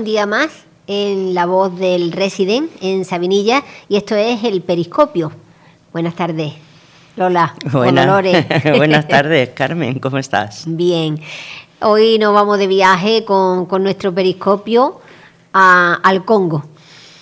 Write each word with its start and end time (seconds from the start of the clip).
Un 0.00 0.06
día 0.06 0.24
más 0.24 0.48
en 0.86 1.34
la 1.34 1.44
voz 1.44 1.78
del 1.78 2.12
Resident 2.12 2.70
en 2.80 3.04
Sabinilla 3.04 3.62
y 3.86 3.96
esto 3.96 4.16
es 4.16 4.42
el 4.44 4.62
Periscopio. 4.62 5.30
Buenas 5.92 6.14
tardes, 6.14 6.54
Lola. 7.16 7.54
Buenas 7.70 9.06
tardes, 9.08 9.50
Carmen, 9.50 9.98
¿cómo 9.98 10.16
estás? 10.16 10.64
Bien. 10.66 11.20
Hoy 11.82 12.18
nos 12.18 12.32
vamos 12.32 12.58
de 12.58 12.66
viaje 12.66 13.26
con, 13.26 13.68
nuestro 13.82 14.14
Periscopio 14.14 15.02
al 15.52 16.24
Congo. 16.24 16.64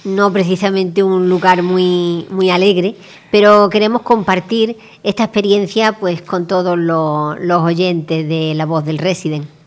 No 0.05 0.33
precisamente 0.33 1.03
un 1.03 1.29
lugar 1.29 1.65
muy, 1.65 2.29
muy 2.31 2.49
alegre, 2.51 2.95
pero 3.33 3.69
queremos 3.71 4.03
compartir 4.03 4.79
esta 5.03 5.25
experiencia 5.25 5.95
pues 5.95 6.23
con 6.23 6.47
todos 6.47 6.79
los, 6.79 7.41
los 7.41 7.61
oyentes 7.61 8.29
de 8.29 8.55
la 8.55 8.67
voz 8.67 8.85
del 8.85 8.99
Resident. 8.99 9.58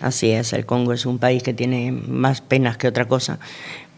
Así 0.00 0.30
es, 0.30 0.52
el 0.52 0.66
Congo 0.66 0.92
es 0.92 1.06
un 1.06 1.18
país 1.18 1.42
que 1.42 1.54
tiene 1.54 1.92
más 1.92 2.40
penas 2.40 2.76
que 2.76 2.88
otra 2.88 3.06
cosa, 3.06 3.38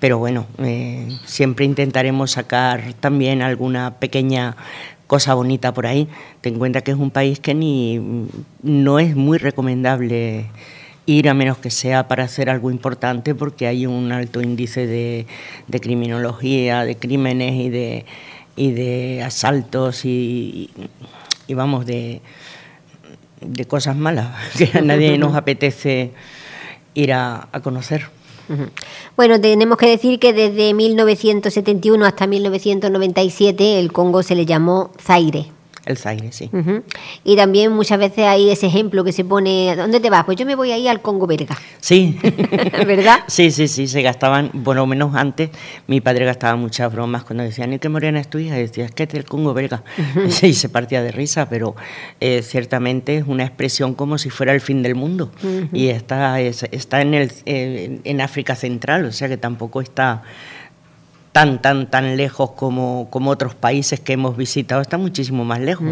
pero 0.01 0.19
bueno, 0.19 0.47
eh, 0.59 1.09
siempre 1.25 1.65
intentaremos 1.65 2.33
sacar 2.33 2.95
también 3.01 3.43
alguna 3.43 3.95
pequeña 3.99 4.57
cosa 5.07 5.35
bonita 5.35 5.75
por 5.75 5.87
ahí. 5.87 6.09
Ten 6.41 6.55
en 6.55 6.59
cuenta 6.61 6.83
que 6.83 6.93
es 6.93 6.97
un 6.97 7.11
país 7.11 7.41
que 7.41 7.55
ni 7.55 8.01
no 8.63 8.99
es 9.01 9.17
muy 9.17 9.39
recomendable 9.39 10.47
ir 11.07 11.29
a 11.29 11.35
menos 11.35 11.59
que 11.59 11.71
sea 11.71 12.07
para 12.07 12.25
hacer 12.25 12.51
algo 12.51 12.71
importante 12.71 13.35
porque 13.35 13.67
hay 13.67 13.87
un 13.87 14.13
alto 14.13 14.43
índice 14.43 14.87
de, 14.87 15.27
criminología, 15.81 16.85
de 16.85 16.97
crímenes 16.97 17.55
y 17.55 17.71
de, 17.71 18.05
y 18.57 18.73
de 18.73 19.23
asaltos 19.23 20.05
y 20.05 20.71
vamos, 21.49 21.87
de, 21.87 22.21
de 23.41 23.65
cosas 23.67 23.97
malas 23.97 24.29
que 24.59 24.71
a 24.77 24.81
nadie 24.81 25.19
nos 25.19 25.35
apetece 25.35 26.13
ir 26.95 27.13
a, 27.13 27.49
conocer. 27.63 28.07
Bueno, 29.15 29.39
tenemos 29.41 29.77
que 29.77 29.89
decir 29.89 30.19
que 30.19 30.33
desde 30.33 30.73
1971 30.73 32.07
hasta 32.07 32.27
1997 32.27 33.79
el 33.79 33.93
Congo 33.93 34.23
se 34.23 34.35
le 34.35 34.47
llamó 34.47 34.91
Zaire. 34.99 35.58
El 35.89 35.97
Zaire, 35.97 36.33
sí. 36.33 36.51
Y 37.25 37.35
también 37.35 37.73
muchas 37.73 37.99
veces 37.99 38.27
hay 38.27 38.51
ese 38.51 38.67
ejemplo 38.67 39.05
que 39.05 39.13
se 39.13 39.25
pone, 39.25 39.75
¿dónde 39.75 40.01
te 40.01 40.11
vas? 40.11 40.27
Pues 40.27 40.37
yo 40.37 40.45
me 40.45 40.55
voy 40.55 40.71
ahí 40.71 40.87
al 40.87 41.01
Congo 41.01 41.27
belga. 41.27 41.57
Sí. 41.81 42.19
¿Verdad? 42.87 43.21
Sí, 43.27 43.51
sí, 43.51 43.69
sí, 43.69 43.89
se 43.89 44.03
gastaban, 44.03 44.51
bueno, 44.53 44.87
menos 44.87 45.15
antes, 45.15 45.49
mi 45.87 46.03
padre 46.03 46.27
gastaba 46.27 46.57
muchas 46.57 46.93
bromas 46.93 47.25
cuando 47.25 47.43
decían, 47.43 47.73
¿y 47.73 47.79
qué 47.79 47.89
morena 47.89 48.21
es 48.21 48.29
tu 48.29 48.37
hija? 48.37 48.59
Y 48.59 48.65
decía, 48.65 48.85
es 48.85 48.93
que 48.93 49.05
es 49.05 49.09
del 49.09 49.25
Congo 49.25 49.55
belga. 49.55 49.83
Y 50.43 50.53
se 50.53 50.69
partía 50.69 51.03
de 51.03 51.11
risa, 51.11 51.49
pero 51.49 51.75
eh, 52.21 52.43
ciertamente 52.43 53.17
es 53.17 53.25
una 53.27 53.45
expresión 53.45 53.95
como 53.95 54.19
si 54.19 54.29
fuera 54.29 54.53
el 54.53 54.61
fin 54.61 54.83
del 54.83 54.95
mundo. 54.95 55.33
Y 55.73 55.89
está, 55.89 56.39
está 56.41 57.01
en, 57.01 57.15
el, 57.15 57.33
eh, 57.47 58.01
en 58.05 58.21
África 58.21 58.55
Central, 58.55 59.07
o 59.07 59.13
sea 59.13 59.29
que 59.29 59.39
tampoco 59.39 59.81
está 59.81 60.23
tan, 61.33 61.61
tan, 61.61 61.91
tan 61.91 62.17
lejos 62.17 62.51
como, 62.53 63.09
como 63.11 63.31
otros 63.31 63.55
países 63.55 64.01
que 64.01 64.15
hemos 64.15 64.37
visitado, 64.37 64.81
está 64.81 64.99
muchísimo 64.99 65.45
más 65.45 65.61
lejos. 65.61 65.87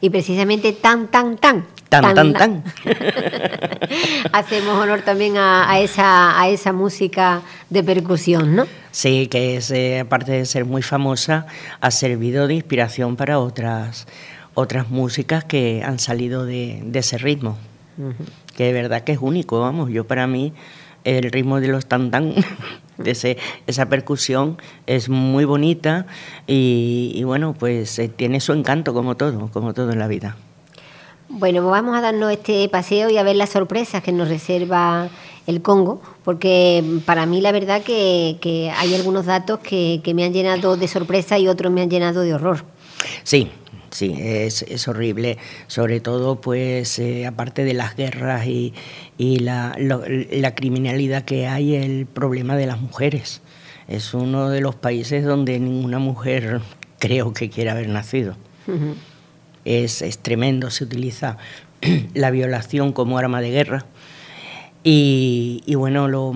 Y 0.00 0.10
precisamente 0.10 0.72
tan, 0.72 1.08
tan, 1.08 1.36
tan. 1.36 1.66
Tan, 1.88 2.14
tan, 2.14 2.32
tan. 2.32 2.64
Hacemos 4.32 4.78
honor 4.78 5.02
también 5.02 5.36
a, 5.36 5.80
esa, 5.80 6.40
a 6.40 6.48
esa 6.48 6.72
música 6.72 7.42
de 7.68 7.82
percusión, 7.82 8.54
¿no? 8.54 8.66
Sí, 8.92 9.26
que 9.26 9.56
es, 9.56 9.72
eh, 9.72 10.00
aparte 10.00 10.32
de 10.32 10.46
ser 10.46 10.64
muy 10.64 10.82
famosa, 10.82 11.46
ha 11.80 11.90
servido 11.90 12.46
de 12.46 12.54
inspiración 12.54 13.16
para 13.16 13.40
otras, 13.40 14.06
otras 14.54 14.88
músicas 14.88 15.44
que 15.44 15.82
han 15.84 15.98
salido 15.98 16.46
de, 16.46 16.88
ese 16.94 17.18
ritmo. 17.18 17.58
Que 18.56 18.64
de 18.64 18.72
verdad 18.72 19.02
que 19.02 19.12
es 19.12 19.18
único, 19.20 19.60
vamos, 19.60 19.90
yo 19.90 20.06
para 20.06 20.26
mí 20.26 20.54
el 21.04 21.30
ritmo 21.30 21.60
de 21.60 21.68
los 21.68 21.86
tan 21.86 22.10
tan 22.10 22.34
ese, 23.04 23.38
esa 23.66 23.88
percusión 23.88 24.58
es 24.86 25.08
muy 25.08 25.44
bonita 25.44 26.06
y, 26.46 27.22
bueno, 27.24 27.54
pues 27.58 27.98
eh, 27.98 28.08
tiene 28.08 28.40
su 28.40 28.52
encanto 28.52 28.92
como 28.92 29.16
todo, 29.16 29.50
como 29.52 29.74
todo 29.74 29.92
en 29.92 29.98
la 29.98 30.08
vida. 30.08 30.36
Bueno, 31.28 31.62
pues 31.62 31.70
vamos 31.70 31.96
a 31.96 32.00
darnos 32.00 32.32
este 32.32 32.68
paseo 32.68 33.08
y 33.08 33.16
a 33.16 33.22
ver 33.22 33.36
las 33.36 33.50
sorpresas 33.50 34.02
que 34.02 34.10
nos 34.10 34.28
reserva 34.28 35.08
el 35.46 35.62
Congo, 35.62 36.02
porque 36.24 36.82
para 37.06 37.24
mí 37.24 37.40
la 37.40 37.52
verdad 37.52 37.82
que, 37.82 38.72
hay 38.76 38.94
algunos 38.94 39.26
datos 39.26 39.60
que, 39.60 40.00
que 40.02 40.12
me 40.12 40.24
han 40.24 40.32
llenado 40.32 40.76
de 40.76 40.88
sorpresa 40.88 41.38
y 41.38 41.48
otros 41.48 41.72
me 41.72 41.82
han 41.82 41.90
llenado 41.90 42.22
de 42.22 42.34
horror. 42.34 42.64
Sí, 43.22 43.50
sí, 43.90 44.14
es, 44.18 44.62
es, 44.62 44.88
horrible, 44.88 45.38
sobre 45.66 46.00
todo 46.00 46.40
pues 46.40 46.98
eh, 46.98 47.26
aparte 47.26 47.64
de 47.64 47.74
las 47.74 47.96
guerras 47.96 48.46
y, 48.46 48.74
y 49.18 49.40
la, 49.40 49.74
la, 49.78 50.54
criminalidad 50.54 51.24
que 51.24 51.46
hay, 51.46 51.74
el 51.74 52.06
problema 52.06 52.56
de 52.56 52.66
las 52.66 52.80
mujeres. 52.80 53.42
Es 53.88 54.14
uno 54.14 54.50
de 54.50 54.60
los 54.60 54.76
países 54.76 55.24
donde 55.24 55.58
ninguna 55.58 55.98
mujer 55.98 56.60
creo 56.98 57.32
que 57.32 57.50
quiera 57.50 57.72
haber 57.72 57.88
nacido. 57.88 58.36
es, 59.64 60.02
es 60.02 60.18
tremendo, 60.18 60.70
se 60.70 60.84
utiliza 60.84 61.38
la 62.14 62.30
violación 62.30 62.92
como 62.92 63.18
arma 63.18 63.40
de 63.40 63.50
guerra 63.50 63.86
y, 64.82 65.74
bueno, 65.74 66.08
lo, 66.08 66.32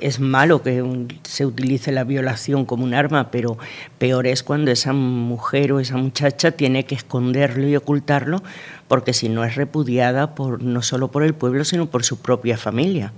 es 0.00 0.20
malo 0.20 0.62
que 0.62 0.82
se 1.22 1.44
utilice 1.44 1.92
la 1.92 2.04
violación 2.04 2.64
como 2.64 2.84
un 2.84 2.94
arma, 2.94 3.30
pero 3.30 3.58
peor 3.98 4.26
es 4.26 4.42
cuando 4.42 4.70
esa 4.70 4.92
mujer 4.92 5.72
o 5.72 5.80
esa 5.80 5.98
muchacha 5.98 6.52
tiene 6.52 6.84
que 6.86 6.94
esconderlo 6.94 7.68
y 7.68 7.76
ocultarlo, 7.76 8.42
porque 8.88 9.12
si 9.12 9.28
no 9.28 9.44
es 9.44 9.54
repudiada 9.54 10.34
por, 10.34 10.62
no 10.62 10.82
solo 10.82 11.08
por 11.08 11.24
el 11.24 11.34
pueblo, 11.34 11.64
sino 11.64 11.86
por 11.86 12.04
su 12.04 12.20
propia 12.20 12.56
familia 12.56 13.12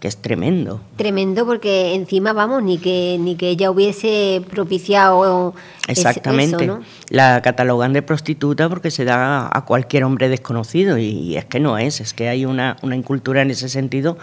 que 0.00 0.08
es 0.08 0.16
tremendo. 0.16 0.80
Tremendo 0.96 1.46
porque 1.46 1.94
encima, 1.94 2.32
vamos, 2.32 2.62
ni 2.62 2.78
que, 2.78 3.18
ni 3.20 3.36
que 3.36 3.50
ella 3.50 3.70
hubiese 3.70 4.42
propiciado 4.50 5.54
Exactamente. 5.86 6.64
Eso, 6.64 6.78
¿no? 6.78 6.84
La 7.10 7.42
catalogan 7.42 7.92
de 7.92 8.02
prostituta 8.02 8.68
porque 8.68 8.90
se 8.90 9.04
da 9.04 9.48
a 9.52 9.64
cualquier 9.64 10.04
hombre 10.04 10.28
desconocido 10.28 10.98
y 10.98 11.36
es 11.36 11.44
que 11.44 11.60
no 11.60 11.78
es, 11.78 12.00
es 12.00 12.14
que 12.14 12.28
hay 12.28 12.46
una, 12.46 12.76
una 12.82 12.96
incultura 12.96 13.42
en 13.42 13.50
ese 13.50 13.68
sentido 13.68 14.16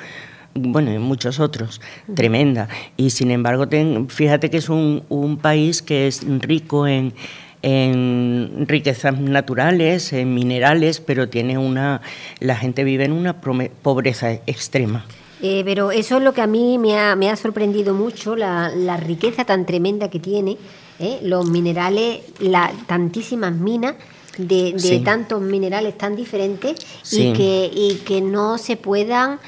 bueno, 0.60 0.92
y 0.92 0.98
muchos 0.98 1.40
otros, 1.40 1.82
tremenda. 2.16 2.68
Y 2.96 3.12
sin 3.12 3.30
embargo, 3.30 3.68
fíjate 4.08 4.50
que 4.50 4.58
es 4.58 4.70
un, 4.70 5.04
un 5.08 5.38
país 5.38 5.84
que 5.84 6.08
es 6.08 6.24
rico 6.42 6.88
en, 6.88 7.14
en 7.62 8.66
riquezas 8.68 9.20
naturales, 9.20 10.14
en 10.14 10.34
minerales, 10.34 11.00
pero 11.00 11.30
tiene 11.30 11.58
una, 11.58 12.02
la 12.40 12.56
gente 12.56 12.84
vive 12.84 13.06
en 13.06 13.12
una 13.12 13.40
pobreza 13.42 14.32
extrema. 14.48 15.06
Eh, 15.42 15.62
pero 15.64 15.92
eso 15.92 16.18
es 16.18 16.24
lo 16.24 16.34
que 16.34 16.42
a 16.42 16.48
mí 16.48 16.78
me 16.78 16.96
ha, 16.98 17.36
sorprendido 17.36 17.94
mucho, 17.94 18.36
la, 18.36 18.98
riqueza 18.98 19.46
tan 19.46 19.66
tremenda 19.66 20.10
que 20.10 20.20
tiene, 20.20 20.58
¿eh? 21.00 21.20
los 21.22 21.48
minerales, 21.50 22.22
la, 22.40 22.72
tantísimas 22.88 23.54
minas 23.54 23.96
de, 24.38 25.02
tantos 25.06 25.42
minerales 25.42 25.98
tan 25.98 26.16
diferentes 26.16 26.76
y, 27.12 27.34
que, 27.34 27.70
y 27.74 28.02
que 28.06 28.22
no 28.22 28.58
se 28.58 28.78
puedan 28.78 29.40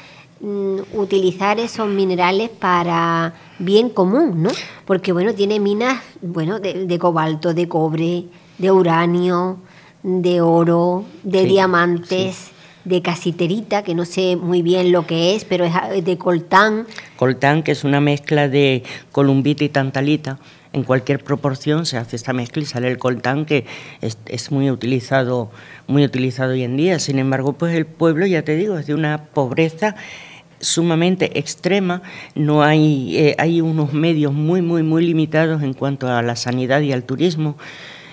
mm, 0.41 0.79
utilizar 0.93 1.59
esos 1.59 1.87
minerales 1.87 2.49
para 2.49 3.34
bien 3.58 3.90
común, 3.90 4.43
¿no? 4.43 4.52
Porque, 4.85 5.11
bueno, 5.11 5.34
tiene 5.34 5.59
minas, 5.59 6.02
bueno, 6.22 6.59
de, 6.59 6.99
cobalto, 6.99 7.53
de 7.53 7.67
cobre, 7.67 8.25
de 8.59 8.72
uranio, 8.72 9.58
de 10.03 10.41
oro, 10.41 11.05
de 11.23 11.46
diamantes 11.46 12.52
de 12.85 13.02
casiterita, 13.02 13.84
que 13.84 13.93
no 13.93 14.05
sé 14.05 14.35
muy 14.35 14.61
bien 14.61 14.91
lo 14.91 15.05
que 15.05 15.35
es, 15.35 15.46
pero 15.46 15.66
es 15.66 16.05
de 16.05 16.17
coltán. 16.17 16.87
Coltán, 17.17 17.64
que 17.64 17.72
es 17.72 17.84
una 17.84 18.02
mezcla 18.02 18.47
de 18.47 18.84
columbita 19.11 19.64
y 19.64 19.70
tantalita. 19.70 20.40
En 20.72 20.84
cualquier 20.84 21.23
proporción 21.23 21.85
se 21.85 21.97
hace 21.97 22.16
esta 22.16 22.31
mezcla 22.31 22.61
y 22.61 22.66
sale 22.66 22.90
el 22.90 22.99
coltán, 22.99 23.46
que 23.46 23.66
es, 24.02 24.52
muy 24.52 24.70
utilizado, 24.70 25.52
muy 25.87 26.03
utilizado 26.03 26.52
hoy 26.52 26.64
en 26.64 26.78
día. 26.78 26.99
Sin 26.99 27.17
embargo, 27.17 27.53
pues 27.53 27.76
el 27.76 27.85
pueblo, 27.85 28.26
ya 28.28 28.43
te 28.43 28.55
digo, 28.55 28.78
es 28.78 28.85
de 28.85 28.93
una 28.93 29.26
pobreza 29.26 29.96
sumamente 30.59 31.40
extrema, 31.40 32.02
no 32.35 32.64
hay, 32.64 33.17
eh, 33.17 33.35
hay 33.40 33.61
unos 33.61 33.93
medios 33.93 34.34
muy, 34.34 34.61
muy, 34.61 34.84
muy 34.84 35.05
limitados 35.05 35.64
en 35.64 35.73
cuanto 35.73 36.08
a 36.08 36.22
la 36.22 36.35
sanidad 36.35 36.81
y 36.81 36.91
al 36.91 37.03
turismo. 37.03 37.55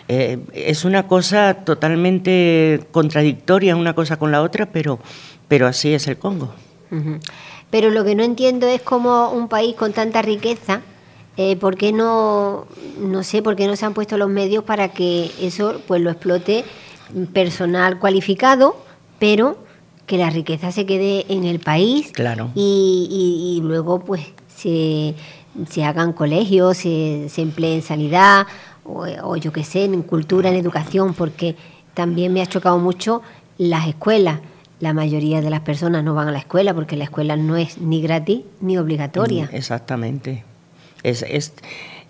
Eh, 0.08 0.38
es 0.52 0.84
una 0.84 1.08
cosa 1.08 1.54
totalmente 1.64 2.80
contradictoria 2.92 3.74
una 3.74 3.94
cosa 3.94 4.18
con 4.18 4.30
la 4.30 4.42
otra, 4.42 4.66
pero, 4.66 4.98
pero 5.48 5.66
así 5.66 5.94
es 5.94 6.06
el 6.06 6.18
Congo. 6.18 6.52
Pero 7.70 7.90
lo 7.90 8.04
que 8.04 8.14
no 8.14 8.22
entiendo 8.22 8.68
es 8.68 8.80
cómo 8.80 9.30
un 9.30 9.48
país 9.48 9.74
con 9.74 9.92
tanta 9.92 10.22
riqueza, 10.22 10.82
eh, 11.36 11.56
¿por 11.56 11.76
qué 11.76 11.92
no, 11.92 12.66
no 13.00 13.22
sé, 13.24 13.42
por 13.42 13.56
qué 13.56 13.66
no 13.66 13.74
se 13.74 13.84
han 13.84 13.94
puesto 13.94 14.16
los 14.16 14.28
medios 14.28 14.62
para 14.64 14.88
que 14.88 15.30
eso 15.40 15.80
pues 15.86 16.00
lo 16.00 16.10
explote 16.10 16.64
personal 17.32 17.98
cualificado, 17.98 18.76
pero 19.18 19.58
que 20.06 20.16
la 20.18 20.30
riqueza 20.30 20.70
se 20.70 20.86
quede 20.86 21.26
en 21.28 21.44
el 21.44 21.58
país 21.58 22.12
claro. 22.12 22.50
y, 22.54 23.60
luego 23.64 23.98
pues 23.98 24.22
se, 24.54 25.14
se 25.68 25.84
hagan 25.84 26.12
colegios, 26.12 26.76
se, 26.76 27.28
se 27.28 27.42
emplee 27.42 27.74
en 27.74 27.82
sanidad 27.82 28.46
o, 28.86 29.36
yo 29.36 29.52
qué 29.52 29.64
sé, 29.64 29.84
en 29.84 30.02
cultura, 30.02 30.50
en 30.50 30.56
educación, 30.56 31.14
porque 31.14 31.56
también 31.94 32.32
me 32.32 32.42
ha 32.42 32.46
chocado 32.46 32.78
mucho 32.78 33.22
las 33.58 33.88
escuelas. 33.88 34.40
la 34.78 34.92
mayoría 34.92 35.40
de 35.40 35.48
las 35.48 35.60
personas 35.60 36.04
no 36.04 36.12
van 36.14 36.28
a 36.28 36.32
la 36.32 36.38
escuela 36.38 36.74
porque 36.74 36.96
la 36.96 37.04
escuela 37.04 37.36
no 37.36 37.56
es 37.56 37.78
ni 37.78 38.02
gratis 38.02 38.42
ni 38.60 38.76
obligatoria. 38.76 39.46
Mm, 39.46 39.54
exactamente. 39.54 40.44
Es, 41.02 41.22
es, 41.22 41.54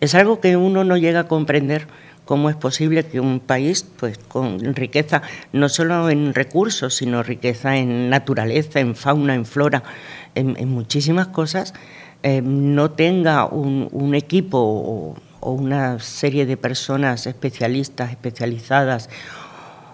es 0.01 0.15
algo 0.17 0.41
que 0.41 0.57
uno 0.57 0.83
no 0.83 0.97
llega 0.97 1.21
a 1.21 1.29
comprender 1.29 1.87
cómo 2.27 2.51
es 2.51 2.57
posible 2.57 3.07
que 3.07 3.21
un 3.21 3.41
país 3.41 3.87
pues 3.99 4.19
con 4.19 4.75
riqueza 4.75 5.23
no 5.53 5.71
solo 5.71 6.11
en 6.11 6.35
recursos 6.35 6.95
sino 6.95 7.23
riqueza 7.23 7.77
en 7.77 8.11
naturaleza 8.11 8.81
en 8.81 8.95
fauna 8.95 9.35
en 9.35 9.47
flora 9.47 9.83
en, 10.35 10.69
muchísimas 10.69 11.29
cosas 11.29 11.73
eh, 12.23 12.43
no 12.43 12.91
tenga 12.91 13.47
un, 13.47 14.15
equipo 14.15 15.17
o, 15.47 15.53
una 15.53 15.99
serie 16.01 16.45
de 16.45 16.57
personas 16.57 17.27
especialistas 17.27 18.11
especializadas 18.11 19.09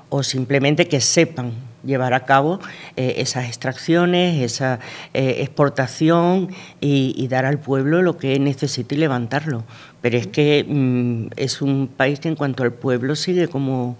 o 0.08 0.22
simplemente 0.22 0.88
que 0.88 1.00
sepan 1.00 1.52
llevar 1.84 2.14
a 2.14 2.24
cabo 2.24 2.60
eh, 2.96 3.14
esas 3.18 3.46
extracciones, 3.46 4.40
esa 4.42 4.78
eh, 5.14 5.36
exportación 5.40 6.48
y, 6.80 7.26
dar 7.28 7.44
al 7.44 7.58
pueblo 7.58 8.02
lo 8.02 8.16
que 8.16 8.38
necesite 8.38 8.94
y 8.94 8.98
levantarlo. 8.98 9.64
Pero 10.00 10.18
es 10.18 10.26
que 10.26 10.64
mm, 10.68 11.32
es 11.36 11.62
un 11.62 11.88
país 11.88 12.20
que 12.20 12.28
en 12.28 12.36
cuanto 12.36 12.62
al 12.62 12.72
pueblo 12.72 13.16
sigue 13.16 13.48
como 13.48 13.96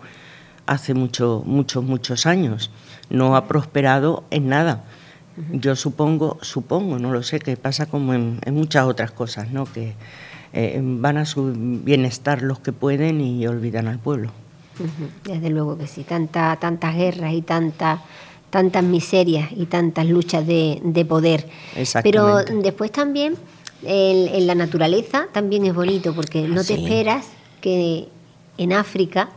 hace 0.66 0.94
muchos, 0.94 1.44
muchos, 1.46 1.82
muchos 1.84 2.26
años. 2.26 2.70
No 3.10 3.37
ha 3.37 3.46
prosperado 3.49 4.25
en 4.31 4.49
nada. 4.49 4.84
Yo 5.50 5.76
supongo, 5.76 6.38
supongo, 6.43 6.99
no 6.99 7.10
lo 7.10 7.22
sé, 7.22 7.38
que 7.40 7.56
pasa 7.56 7.87
como 7.87 8.12
en, 8.12 8.38
muchas 8.50 8.84
otras 8.84 9.12
cosas, 9.12 9.50
¿no? 9.50 9.64
que 9.64 9.94
eh, 10.52 10.81
van 10.82 11.16
a 11.16 11.25
su 11.25 11.52
bienestar 11.54 12.43
los 12.43 12.58
que 12.60 12.72
pueden 12.72 13.20
y 13.20 13.46
olvidan 13.46 13.88
al 13.88 13.99
pueblo. 13.99 14.31
Desde 15.25 15.50
luego 15.50 15.78
que 15.78 15.87
sí, 15.87 16.04
Tanta, 16.04 16.56
tantas 16.56 16.94
guerras 16.94 17.32
y 17.34 17.43
tanta, 17.43 18.02
tantas 18.50 18.82
miserias 18.82 19.50
y 19.54 19.66
tantas 19.66 20.06
luchas 20.06 20.46
de, 20.46 21.06
poder. 21.08 21.49
Pero 22.02 22.44
después 22.44 22.90
también 22.90 23.34
en, 23.84 24.46
la 24.46 24.54
naturaleza 24.54 25.26
también 25.32 25.64
es 25.66 25.75
bonito 25.75 26.14
porque 26.14 26.46
no 26.49 26.64
te 26.64 26.75
esperas 26.75 27.26
que 27.60 28.08
en 28.58 28.72
África 28.72 29.31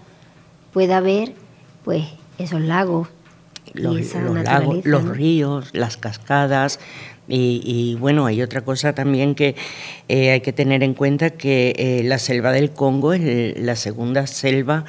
pueda 0.74 0.98
haber 0.98 1.34
pues 1.84 2.06
esos 2.38 2.62
lagos, 2.62 3.08
los, 3.74 4.14
lagos, 4.44 4.86
los 4.86 5.08
ríos, 5.08 5.70
las 5.74 5.98
cascadas, 5.98 6.80
y, 7.28 7.98
bueno, 8.00 8.28
hay 8.28 8.42
otra 8.44 8.62
cosa 8.62 8.94
también 8.94 9.34
que 9.34 9.56
eh, 10.10 10.32
hay 10.32 10.42
que 10.42 10.54
tener 10.54 10.84
en 10.84 10.94
cuenta, 10.94 11.32
que 11.32 11.74
eh, 11.78 12.04
la 12.04 12.20
selva 12.20 12.52
del 12.52 12.72
Congo 12.72 13.14
es 13.14 13.60
la 13.60 13.76
segunda 13.76 14.28
selva, 14.28 14.86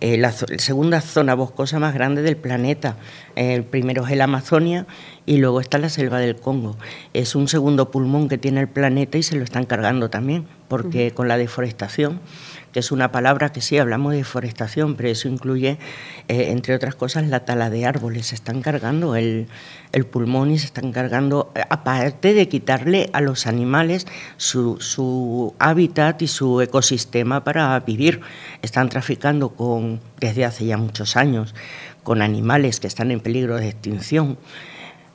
eh, 0.00 0.16
la, 0.16 0.30
segunda 0.30 1.00
zona 1.00 1.34
boscosa 1.34 1.80
más 1.80 1.94
grande 1.94 2.22
del 2.22 2.36
planeta. 2.36 2.96
el 3.34 3.64
primero 3.64 4.06
es 4.06 4.12
el 4.12 4.20
Amazonia 4.20 4.86
y 5.26 5.38
luego 5.38 5.60
está 5.60 5.78
la 5.78 5.88
selva 5.88 6.20
del 6.20 6.36
Congo. 6.36 6.76
Es 7.12 7.34
un 7.34 7.48
segundo 7.48 7.90
pulmón 7.90 8.28
que 8.28 8.38
tiene 8.38 8.60
el 8.60 8.68
planeta 8.68 9.18
y 9.18 9.24
se 9.24 9.34
lo 9.34 9.42
están 9.42 9.66
cargando 9.66 10.10
también, 10.10 10.46
porque 10.68 11.10
con 11.10 11.26
la 11.26 11.36
deforestación 11.38 12.20
que 12.72 12.80
es 12.80 12.92
una 12.92 13.10
palabra 13.10 13.52
que 13.52 13.60
sí 13.60 13.78
hablamos 13.78 14.12
de 14.12 14.18
deforestación, 14.18 14.94
pero 14.94 15.08
eso 15.08 15.28
incluye, 15.28 15.78
eh, 16.28 16.50
entre 16.50 16.74
otras 16.74 16.94
cosas, 16.94 17.26
la 17.26 17.44
tala 17.44 17.70
de 17.70 17.86
árboles. 17.86 18.28
Se 18.28 18.34
están 18.34 18.62
cargando 18.62 19.16
el, 19.16 19.48
pulmón 20.10 20.52
y 20.52 20.58
se 20.58 20.66
están 20.66 20.92
cargando, 20.92 21.52
eh, 21.54 21.62
aparte 21.68 22.34
de 22.34 22.48
quitarle 22.48 23.10
a 23.12 23.20
los 23.20 23.46
animales 23.46 24.06
su, 24.36 24.80
su, 24.80 25.54
hábitat 25.58 26.22
y 26.22 26.28
su 26.28 26.60
ecosistema 26.60 27.42
para 27.42 27.78
vivir. 27.80 28.20
Están 28.62 28.88
traficando 28.88 29.50
con, 29.50 30.00
desde 30.20 30.44
hace 30.44 30.66
ya 30.66 30.76
muchos 30.76 31.16
años 31.16 31.54
con 32.02 32.22
animales 32.22 32.80
que 32.80 32.86
están 32.86 33.10
en 33.10 33.20
peligro 33.20 33.56
de 33.56 33.68
extinción. 33.68 34.38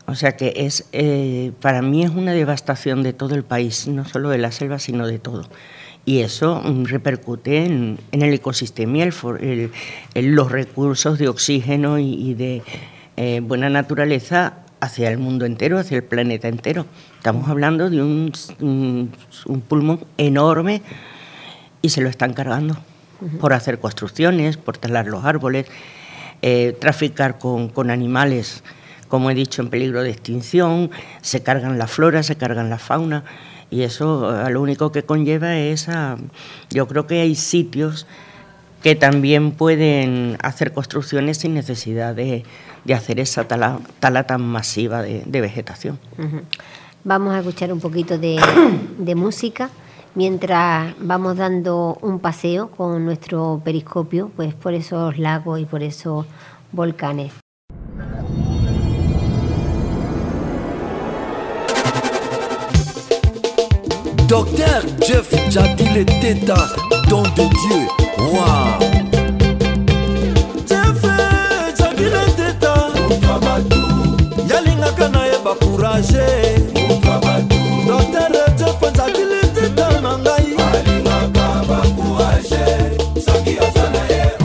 O 0.07 0.13
sea 0.13 0.37
que 0.37 0.53
es, 0.55 0.85
eh, 0.91 1.51
para 1.61 1.81
mí 1.81 2.03
es 2.03 2.11
una 2.11 2.33
devastación 2.33 3.01
de 3.01 3.13
todo 3.13 3.33
el 3.33 3.43
país, 3.43 3.87
no 3.87 4.05
solo 4.05 4.29
de 4.29 4.37
la 4.37 4.51
selva, 4.51 4.77
sino 4.77 5.07
de 5.07 5.17
todo 5.17 5.49
y 6.05 6.19
eso 6.19 6.61
mm, 6.63 6.85
repercute 6.85 7.65
en, 7.65 7.99
el 8.11 8.33
ecosistema 8.33 8.97
y 8.97 9.01
el, 9.01 9.71
los 10.13 10.51
recursos 10.51 11.17
de 11.17 11.27
oxígeno 11.27 11.97
y, 11.99 12.33
de 12.35 12.61
eh, 13.17 13.41
buena 13.43 13.69
naturaleza 13.69 14.59
hacia 14.79 15.09
el 15.09 15.17
mundo 15.17 15.45
entero, 15.45 15.79
hacia 15.79 15.97
el 15.97 16.03
planeta 16.03 16.47
entero. 16.47 16.85
Estamos 17.17 17.49
hablando 17.49 17.89
de 17.89 18.01
un, 18.01 18.31
un, 18.59 19.61
pulmón 19.61 20.05
enorme 20.17 20.83
y 21.81 21.89
se 21.89 22.01
lo 22.01 22.09
están 22.09 22.33
cargando 22.33 22.77
por 23.39 23.53
hacer 23.53 23.79
construcciones, 23.79 24.57
por 24.57 24.77
talar 24.77 25.07
los 25.07 25.25
árboles, 25.25 25.65
eh, 26.43 26.77
traficar 26.79 27.39
con, 27.39 27.69
con 27.69 27.89
animales, 27.89 28.63
como 29.07 29.31
he 29.31 29.33
dicho, 29.35 29.61
en 29.61 29.69
peligro 29.69 30.03
de 30.03 30.11
extinción, 30.11 30.91
se 31.21 31.41
cargan 31.41 31.79
la 31.79 31.87
flora, 31.87 32.21
se 32.21 32.35
cargan 32.35 32.69
la 32.69 32.77
fauna. 32.77 33.23
Y 33.75 33.83
eso 33.83 34.33
eh, 34.33 34.49
lo 34.51 34.61
único 34.61 34.93
que 34.93 35.03
conlleva 35.03 35.57
es 35.57 35.89
a, 35.89 36.15
yo 36.69 36.87
creo 36.87 37.07
que 37.07 37.19
hay 37.19 37.35
sitios 37.35 38.07
que 38.81 38.95
también 38.95 39.51
pueden 39.51 40.37
hacer 40.41 40.71
construcciones 40.71 41.39
sin 41.39 41.53
necesidad 41.53 42.15
de, 42.15 42.45
hacer 42.93 43.19
esa 43.19 43.49
tala, 43.49 43.81
tan 43.99 44.41
masiva 44.43 45.01
de, 45.01 45.41
vegetación. 45.41 45.99
Vamos 47.03 47.33
a 47.33 47.39
escuchar 47.39 47.73
un 47.73 47.81
poquito 47.81 48.17
de, 48.17 48.39
de, 48.97 49.15
música 49.15 49.69
mientras 50.13 50.95
vamos 51.01 51.35
dando 51.35 51.97
un 52.01 52.19
paseo 52.19 52.69
con 52.69 53.03
nuestro 53.03 53.61
periscopio 53.65 54.31
pues 54.37 54.53
por 54.53 54.73
esos 54.73 55.17
lagos 55.17 55.59
y 55.59 55.65
por 55.65 55.83
esos 55.83 56.25
volcanes. 56.71 57.44
Docteur 64.27 64.81
Jeff 65.07 65.29
Jadi 65.49 65.85
les 65.93 66.05
tétas, 66.05 66.75
don 67.09 67.23
de 67.23 67.45
Dieu. 67.61 67.87
Waouh. 68.17 68.79
Jeff 70.67 71.01
Jadi 71.77 72.03
les 72.05 72.31
tétas, 72.33 72.91
yalingaka 74.49 75.09
na 75.09 75.25
ye 75.27 75.37
bakourage. 75.43 76.25
Docteur 77.87 78.31
Jeff 78.57 78.81
Jadi 78.95 79.23
les 79.31 79.47
tétas 79.53 80.01
na 80.01 80.17
ngai. 80.17 80.55
alingaka 80.57 81.47
bakourage. 81.69 82.65
soki 83.25 83.57
aza 83.59 83.89
na 83.93 84.01
ye 84.09 84.44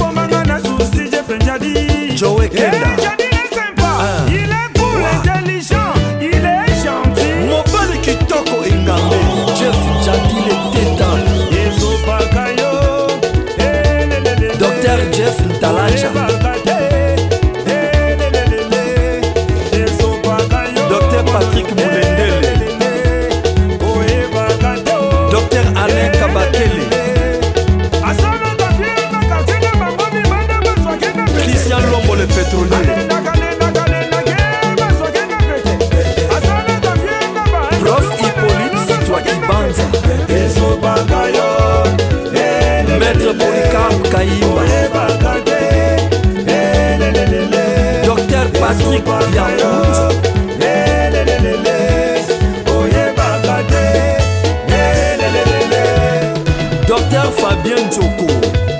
fabien 57.61 57.87
njoko 57.87 58.25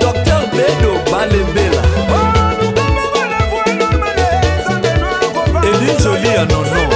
dr 0.00 0.42
bedo 0.56 0.92
balembela. 1.10 1.82
Eli 5.64 5.92
joli 6.04 6.28
ya 6.34 6.44
nono 6.44 6.91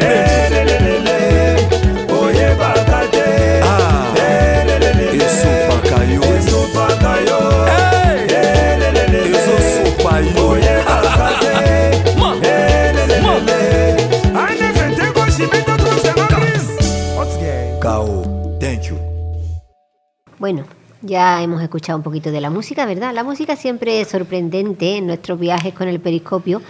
ah. 0.00 0.30
Bueno, 20.44 20.64
ya 21.00 21.42
hemos 21.42 21.62
escuchado 21.62 21.96
un 21.96 22.02
poquito 22.02 22.30
de 22.30 22.38
la 22.40 22.50
música, 22.50 22.84
¿verdad? 22.84 23.14
La 23.14 23.24
música 23.24 23.56
siempre 23.56 24.02
es 24.02 24.08
sorprendente 24.08 24.98
en 24.98 25.06
nuestros 25.06 25.40
viajes 25.40 25.72
con 25.72 25.88
el 25.88 26.00
periscopio 26.00 26.60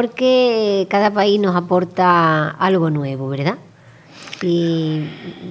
porque 0.00 0.86
cada 0.88 1.12
país 1.12 1.40
nos 1.40 1.56
aporta 1.56 2.48
algo 2.50 2.90
nuevo, 2.90 3.28
¿verdad? 3.28 3.56
Y 4.40 5.00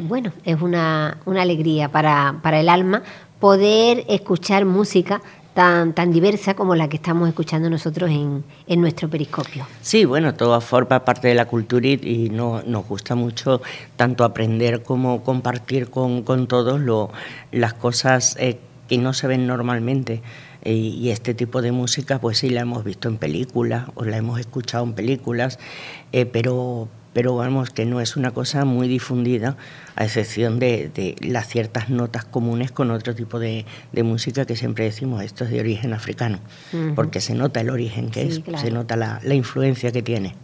bueno, 0.08 0.32
es 0.46 0.62
una, 0.62 1.18
una 1.26 1.42
alegría 1.42 1.90
para, 1.90 2.40
para 2.42 2.62
el 2.62 2.70
alma 2.70 3.04
poder 3.42 4.06
escuchar 4.08 4.64
música 4.64 5.22
tan, 5.54 5.92
tan 5.92 6.14
diversa 6.14 6.54
como 6.54 6.74
la 6.74 6.88
que 6.88 6.96
estamos 6.96 7.28
escuchando 7.28 7.70
nosotros 7.70 8.10
en, 8.12 8.46
en 8.66 8.80
nuestro 8.80 9.10
periscopio. 9.10 9.68
Sí, 9.82 10.06
bueno, 10.06 10.34
todo 10.34 10.62
forma 10.62 11.04
parte 11.04 11.28
de 11.28 11.36
la 11.36 11.44
cultura 11.46 11.86
y, 11.90 12.00
y 12.02 12.30
no, 12.30 12.62
nos 12.66 12.88
gusta 12.88 13.16
mucho 13.16 13.62
tanto 13.98 14.24
aprender 14.24 14.84
como 14.84 15.22
compartir 15.22 15.90
con, 15.90 16.24
con 16.24 16.48
todos 16.48 16.80
lo- 16.80 17.10
las 17.52 17.74
cosas 17.74 18.38
eh, 18.40 18.58
que 18.88 18.98
no 18.98 19.12
se 19.12 19.28
ven 19.28 19.46
normalmente. 19.48 20.22
Eh, 20.64 20.74
y 20.74 21.10
este 21.12 21.34
tipo 21.34 21.62
de 21.62 21.72
música, 21.72 22.20
pues 22.20 22.40
sí, 22.40 22.50
la 22.50 22.62
hemos 22.62 22.84
visto 22.84 23.08
en 23.08 23.18
películas 23.18 23.86
o 23.96 24.04
la 24.04 24.18
hemos 24.18 24.40
escuchado 24.40 24.84
en 24.84 24.94
películas, 24.94 25.58
eh, 26.12 26.26
pero, 26.26 26.90
pero 27.14 27.36
vamos, 27.36 27.70
que 27.70 27.86
no 27.86 28.02
es 28.02 28.18
una 28.18 28.32
cosa 28.32 28.66
muy 28.66 28.88
difundida, 28.90 29.56
a 29.96 30.04
excepción 30.04 30.60
de, 30.60 30.90
de 30.94 31.16
las 31.22 31.48
ciertas 31.48 31.90
notas 31.90 32.26
comunes 32.26 32.72
con 32.72 32.92
otro 32.92 33.16
tipo 33.16 33.40
de, 33.40 33.66
de 33.94 34.04
música 34.04 34.46
que 34.46 34.56
siempre 34.56 34.84
decimos, 34.84 35.24
esto 35.24 35.46
es 35.46 35.50
de 35.50 35.60
origen 35.62 35.94
africano, 35.94 36.40
porque 36.96 37.22
se 37.22 37.36
nota 37.36 37.62
el 37.62 37.70
origen 37.70 38.10
que 38.10 38.24
Sí, 38.24 38.38
es, 38.38 38.40
claro. 38.40 38.60
se 38.64 38.72
nota 38.72 38.96
la, 38.98 39.22
la 39.24 39.34
influencia 39.36 39.92
que 39.94 40.02
tiene. 40.02 40.36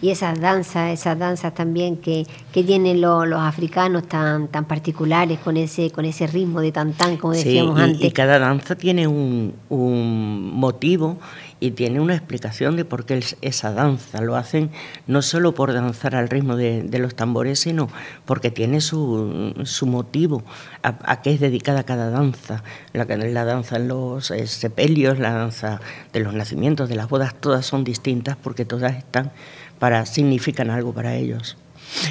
Y 0.00 0.10
esas 0.10 0.40
danzas, 0.40 0.90
esas 0.92 1.18
danzas 1.18 1.54
también 1.54 1.96
que, 1.98 2.26
que 2.52 2.62
tienen 2.64 3.00
lo- 3.00 3.26
los 3.26 3.40
africanos 3.40 4.06
tan, 4.08 4.48
tan 4.48 4.64
particulares 4.64 5.38
con 5.38 5.56
ese, 5.56 5.90
con 5.90 6.04
ese 6.04 6.26
ritmo 6.26 6.60
de 6.60 6.72
tantán, 6.72 7.16
como 7.16 7.34
Sí, 7.34 7.44
decíamos 7.44 7.78
y, 7.78 7.82
antes. 7.82 8.04
y 8.04 8.10
cada 8.10 8.38
danza 8.38 8.74
tiene 8.74 9.06
un, 9.06 9.54
un 9.68 10.50
motivo 10.54 11.18
y 11.60 11.70
tiene 11.72 12.00
una 12.00 12.14
explicación 12.14 12.76
de 12.76 12.84
por 12.84 13.06
qué 13.06 13.18
es- 13.18 13.36
esa 13.40 13.72
danza. 13.72 14.20
Lo 14.20 14.36
hacen 14.36 14.70
no 15.06 15.22
solo 15.22 15.54
por 15.54 15.72
danzar 15.72 16.14
al 16.14 16.28
ritmo 16.28 16.56
de, 16.56 16.82
los 16.98 17.14
tambores, 17.14 17.60
sino 17.60 17.88
porque 18.26 18.50
tiene 18.50 18.80
su, 18.80 19.54
su 19.64 19.86
motivo 19.86 20.42
a, 20.82 20.98
a 21.10 21.22
qué 21.22 21.32
es 21.32 21.40
dedicada 21.40 21.84
cada 21.84 22.10
danza. 22.10 22.62
La, 22.92 23.04
la 23.04 23.44
danza 23.44 23.76
en 23.76 23.88
los 23.88 24.30
eh, 24.30 24.46
sepelios, 24.46 25.18
la 25.18 25.32
danza 25.32 25.80
de 26.12 26.20
los 26.20 26.34
nacimientos, 26.34 26.88
de 26.88 26.96
las 26.96 27.08
bodas, 27.08 27.34
todas 27.38 27.64
son 27.64 27.84
distintas 27.84 28.36
porque 28.36 28.64
todas 28.64 28.96
están 28.96 29.32
para 29.78 30.06
significan 30.06 30.70
algo 30.70 30.92
para 30.92 31.14
ellos. 31.16 31.56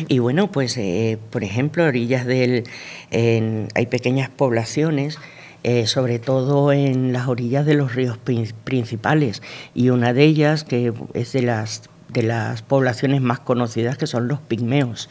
Y 0.08 0.20
bueno, 0.20 0.52
pues 0.52 0.78
eh, 0.78 1.18
por 1.32 1.44
ejemplo, 1.44 1.84
a 1.84 1.88
orillas 1.88 2.26
del 2.26 2.64
en- 3.12 3.68
hay 3.76 3.88
pequeñas 3.88 4.30
poblaciones, 4.30 5.18
eh, 5.64 5.88
sobre 5.88 6.20
todo 6.20 6.72
en 6.72 7.14
las 7.14 7.28
orillas 7.28 7.66
de 7.66 7.74
los 7.74 7.96
ríos 7.96 8.18
prin- 8.24 8.54
principales, 8.64 9.42
y 9.74 9.90
una 9.90 10.14
de 10.14 10.24
ellas 10.26 10.64
que 10.64 10.94
es 11.14 11.32
de 11.34 11.42
las 11.42 11.84
de 12.10 12.22
las 12.22 12.62
poblaciones 12.62 13.22
más 13.22 13.40
conocidas 13.40 13.98
que 13.98 14.06
son 14.06 14.28
los 14.28 14.40
pigmeos. 14.40 15.10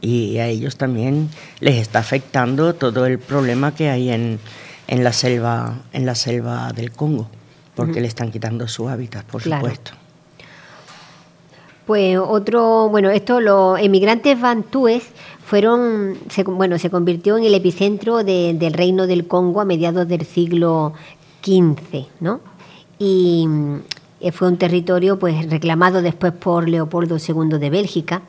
Y 0.00 0.38
a 0.38 0.46
ellos 0.46 0.76
también 0.76 1.28
les 1.60 1.74
está 1.76 1.98
afectando 1.98 2.74
todo 2.74 3.04
el 3.04 3.18
problema 3.18 3.74
que 3.74 3.90
hay 3.90 4.08
en, 4.10 4.38
en 4.86 5.04
la 5.04 5.12
selva 5.12 5.80
en 5.92 6.06
la 6.06 6.14
selva 6.14 6.72
del 6.72 6.90
Congo, 6.92 7.28
porque 7.74 8.00
le 8.00 8.06
están 8.08 8.30
quitando 8.30 8.66
su 8.68 8.88
hábitat, 8.88 9.26
por 9.26 9.42
Claro. 9.42 9.60
supuesto. 9.62 9.90
Pues 11.88 12.18
otro, 12.18 12.90
bueno, 12.90 13.08
esto, 13.08 13.40
los 13.40 13.80
emigrantes 13.80 14.38
bantúes 14.38 15.04
fueron, 15.42 16.18
se, 16.28 16.42
bueno, 16.44 16.78
se 16.78 16.90
convirtió 16.90 17.38
en 17.38 17.44
el 17.44 17.54
epicentro 17.54 18.22
de- 18.22 18.52
del 18.52 18.74
reino 18.74 19.06
del 19.06 19.26
Congo 19.26 19.62
a 19.62 19.64
mediados 19.64 20.06
del 20.06 20.26
siglo 20.26 20.92
XV, 21.42 22.04
¿no? 22.20 22.40
Y 22.98 23.48
eh, 24.20 24.32
fue 24.32 24.48
un 24.48 24.58
territorio 24.58 25.18
pues 25.18 25.48
reclamado 25.48 26.02
después 26.02 26.34
por 26.34 26.68
Leopoldo 26.68 27.16
II 27.16 27.58
de 27.58 27.70
Bélgica 27.70 28.20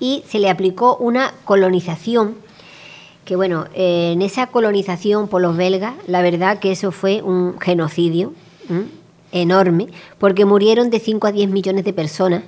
y 0.00 0.24
se 0.26 0.40
le 0.40 0.50
aplicó 0.50 0.96
una 0.96 1.32
colonización 1.44 2.34
que 3.24 3.36
bueno, 3.36 3.66
eh, 3.74 4.10
en 4.12 4.22
esa 4.22 4.48
colonización 4.48 5.28
por 5.28 5.40
los 5.40 5.56
belgas, 5.56 5.94
la 6.08 6.20
verdad 6.20 6.58
que 6.58 6.72
eso 6.72 6.90
fue 6.90 7.22
un 7.22 7.60
genocidio 7.60 8.32
enorme, 9.30 9.86
porque 10.18 10.44
murieron 10.44 10.90
de 10.90 10.98
5 10.98 11.28
a 11.28 11.32
10 11.32 11.48
millones 11.48 11.84
de 11.84 11.92
personas 11.92 12.42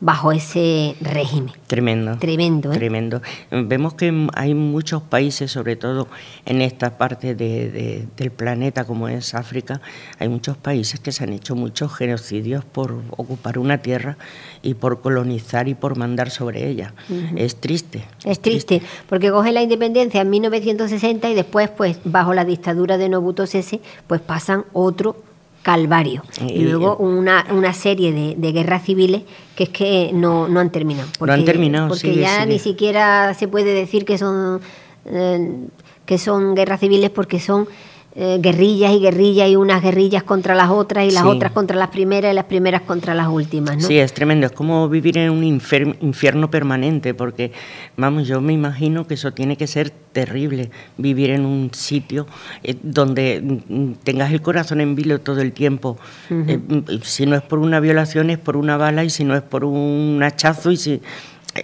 bajo 0.00 0.32
ese 0.32 0.96
régimen. 1.00 1.52
Tremendo. 1.66 2.16
Tremendo, 2.18 2.72
¿eh? 2.72 2.74
Tremendo. 2.76 3.20
Vemos 3.50 3.94
que 3.94 4.26
hay 4.34 4.54
muchos 4.54 5.02
países, 5.02 5.50
sobre 5.52 5.76
todo 5.76 6.08
en 6.46 6.62
esta 6.62 6.96
parte 6.96 7.34
de- 7.34 7.70
de- 7.70 8.08
del 8.16 8.30
planeta 8.30 8.84
como 8.84 9.08
es 9.08 9.34
África, 9.34 9.80
hay 10.18 10.28
muchos 10.28 10.56
países 10.56 11.00
que 11.00 11.12
se 11.12 11.24
han 11.24 11.32
hecho 11.32 11.54
muchos 11.54 11.94
genocidios 11.94 12.64
por 12.64 13.02
ocupar 13.10 13.58
una 13.58 13.78
tierra 13.78 14.16
y 14.62 14.74
por 14.74 15.00
colonizar 15.02 15.68
y 15.68 15.74
por 15.74 15.96
mandar 15.98 16.30
sobre 16.30 16.68
ella. 16.68 16.94
Es 17.36 17.56
triste. 17.56 18.04
Es 18.24 18.40
triste, 18.40 18.82
porque 19.08 19.30
coge 19.30 19.52
la 19.52 19.62
independencia 19.62 20.22
en 20.22 20.30
1960 20.30 21.28
y 21.28 21.34
después, 21.34 21.68
pues, 21.68 21.98
bajo 22.04 22.32
la 22.34 22.44
dictadura 22.44 22.96
de 22.96 23.08
Mobutu 23.10 23.46
Sese, 23.46 23.80
pues 24.06 24.20
pasan 24.20 24.64
otro 24.72 25.16
calvario. 25.62 26.22
Y 26.48 26.60
luego 26.62 26.96
una, 26.96 27.46
una 27.50 27.72
serie 27.74 28.12
de, 28.12 28.34
de 28.36 28.52
guerras 28.52 28.84
civiles 28.84 29.22
que 29.56 29.64
es 29.64 29.68
que 29.70 30.10
no, 30.14 30.48
no 30.48 30.60
han 30.60 30.70
terminado. 30.70 31.08
No 31.20 31.32
han 31.32 31.44
terminado, 31.44 31.88
Porque 31.88 32.00
sigue, 32.12 32.20
ya 32.22 32.40
sigue. 32.42 32.46
ni 32.46 32.58
siquiera 32.58 33.34
se 33.34 33.46
puede 33.48 33.74
decir 33.74 34.04
que 34.04 34.16
son, 34.16 34.60
eh, 35.04 35.66
que 36.06 36.18
son 36.18 36.54
guerras 36.54 36.80
civiles 36.80 37.10
porque 37.10 37.40
son 37.40 37.68
eh, 38.16 38.38
guerrillas 38.40 38.92
y 38.92 38.98
guerrillas 38.98 39.48
y 39.48 39.54
unas 39.56 39.82
guerrillas 39.82 40.24
contra 40.24 40.54
las 40.56 40.68
otras 40.70 41.04
y 41.04 41.12
las 41.12 41.22
Sí. 41.22 41.28
otras 41.28 41.52
contra 41.52 41.76
las 41.76 41.90
primeras 41.90 42.32
y 42.32 42.34
las 42.34 42.46
primeras 42.46 42.82
contra 42.82 43.14
las 43.14 43.28
últimas, 43.28 43.76
¿no? 43.76 43.82
Sí, 43.86 43.98
es 43.98 44.12
tremendo. 44.12 44.46
Es 44.46 44.52
como 44.52 44.88
vivir 44.88 45.16
en 45.18 45.30
un 45.30 45.44
infierno 45.44 46.50
permanente, 46.50 47.14
porque, 47.14 47.52
vamos, 47.96 48.26
yo 48.26 48.40
me 48.40 48.52
imagino 48.52 49.06
que 49.06 49.14
eso 49.14 49.32
tiene 49.32 49.56
que 49.56 49.68
ser 49.68 49.90
terrible, 49.90 50.70
vivir 50.98 51.30
en 51.30 51.46
un 51.46 51.70
sitio 51.72 52.26
eh, 52.64 52.74
donde 52.82 53.40
mm, 53.68 53.92
tengas 54.02 54.32
el 54.32 54.42
corazón 54.42 54.80
en 54.80 54.96
vilo 54.96 55.20
todo 55.20 55.40
el 55.40 55.52
tiempo. 55.52 55.96
Eh, 56.30 56.58
mm, 56.58 57.02
si 57.02 57.26
no 57.26 57.36
es 57.36 57.42
por 57.42 57.60
una 57.60 57.78
violación, 57.78 58.30
es 58.30 58.38
por 58.38 58.56
una 58.56 58.76
bala, 58.76 59.04
y 59.04 59.10
si 59.10 59.22
no 59.24 59.36
es 59.36 59.42
por 59.42 59.64
un 59.64 60.20
hachazo, 60.22 60.72
y 60.72 60.76
si. 60.76 61.00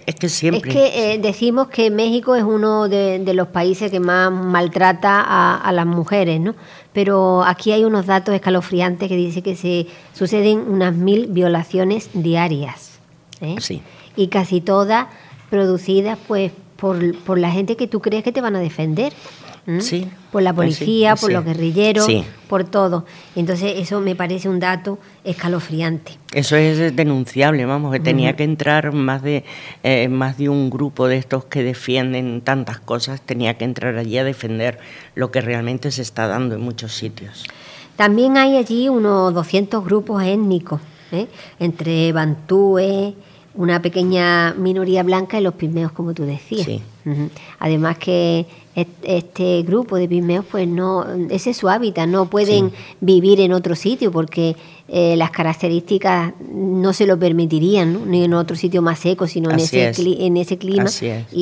Es 0.06 0.14
que 0.16 0.28
siempre. 0.28 0.70
Es 0.70 0.76
que 0.76 1.12
eh, 1.12 1.18
decimos 1.18 1.68
que 1.68 1.90
México 1.90 2.34
es 2.34 2.42
uno 2.42 2.88
de, 2.88 3.18
de 3.18 3.34
los 3.34 3.48
países 3.48 3.90
que 3.90 4.00
más 4.00 4.32
maltrata 4.32 5.20
a, 5.20 5.56
a 5.56 5.72
las 5.72 5.86
mujeres, 5.86 6.40
¿no? 6.40 6.54
Pero 6.92 7.44
aquí 7.44 7.72
hay 7.72 7.84
unos 7.84 8.06
datos 8.06 8.34
escalofriantes 8.34 9.08
que 9.08 9.16
dice 9.16 9.42
que 9.42 9.54
se 9.54 9.86
suceden 10.12 10.60
unas 10.68 10.94
mil 10.94 11.26
violaciones 11.26 12.10
diarias. 12.14 12.98
¿eh? 13.40 13.56
Sí. 13.60 13.82
Y 14.16 14.28
casi 14.28 14.60
todas 14.60 15.06
producidas, 15.50 16.18
pues, 16.26 16.52
por, 16.76 17.16
por 17.18 17.38
la 17.38 17.50
gente 17.50 17.76
que 17.76 17.86
tú 17.86 18.00
crees 18.00 18.24
que 18.24 18.32
te 18.32 18.40
van 18.40 18.56
a 18.56 18.60
defender. 18.60 19.12
Sí, 19.80 20.08
Por 20.30 20.42
la 20.42 20.50
sí, 20.50 20.56
policía, 20.56 21.16
por 21.16 21.32
los 21.32 21.44
guerrilleros, 21.44 22.06
Sí. 22.06 22.24
por 22.48 22.62
todo. 22.64 23.04
Entonces, 23.34 23.74
eso 23.76 24.00
me 24.00 24.14
parece 24.14 24.48
un 24.48 24.60
dato 24.60 24.98
escalofriante. 25.24 26.12
Eso 26.32 26.54
es 26.56 26.94
denunciable, 26.94 27.64
vamos, 27.64 27.92
que 27.92 27.98
tenía 27.98 28.36
que 28.36 28.44
entrar 28.44 28.92
más 28.92 29.22
de 29.22 29.44
eh, 29.82 30.08
más 30.08 30.38
de 30.38 30.48
un 30.48 30.70
grupo 30.70 31.08
de 31.08 31.16
estos 31.16 31.46
que 31.46 31.64
defienden 31.64 32.42
tantas 32.42 32.78
cosas, 32.78 33.20
tenía 33.20 33.58
que 33.58 33.64
entrar 33.64 33.96
allí 33.96 34.18
a 34.18 34.24
defender 34.24 34.78
lo 35.16 35.30
que 35.32 35.40
realmente 35.40 35.90
se 35.90 36.02
está 36.02 36.28
dando 36.28 36.54
en 36.54 36.60
muchos 36.60 36.94
sitios. 36.94 37.44
También 37.96 38.36
hay 38.36 38.56
allí 38.56 38.88
unos 38.88 39.34
200 39.34 39.84
grupos 39.84 40.22
étnicos, 40.22 40.80
¿eh? 41.10 41.26
entre 41.58 42.12
bantúes, 42.12 43.14
una 43.54 43.82
pequeña 43.82 44.54
minoría 44.54 45.02
blanca 45.02 45.40
y 45.40 45.42
los 45.42 45.54
pigmeos, 45.54 45.90
como 45.92 46.12
tú 46.14 46.24
decías. 46.24 46.66
Sí. 46.66 46.82
Además 47.58 47.98
que 47.98 48.46
est- 48.74 48.88
este 49.02 49.62
grupo 49.62 49.96
de 49.96 50.08
pigmeos, 50.08 50.44
pues 50.50 50.66
no, 50.66 51.04
ese 51.30 51.50
es 51.50 51.56
su 51.56 51.68
hábitat, 51.68 52.08
no 52.08 52.26
pueden 52.28 52.72
vivir 53.00 53.40
en 53.40 53.52
otro 53.52 53.74
sitio 53.76 54.10
porque 54.10 54.56
eh, 54.88 55.16
las 55.16 55.30
características 55.32 56.34
no 56.52 56.92
se 56.92 57.06
lo 57.06 57.18
permitirían, 57.18 57.92
¿no? 57.92 58.06
ni 58.06 58.24
en 58.24 58.34
otro 58.34 58.54
sitio 58.56 58.82
más 58.82 59.00
seco, 59.00 59.26
sino 59.26 59.50
en 59.50 59.56
ese, 59.56 59.88
es. 59.88 59.98
cli- 59.98 60.16
en 60.20 60.36
ese 60.36 60.58
clima. 60.58 60.84
Así 60.84 61.06
es. 61.06 61.24
Y, 61.32 61.38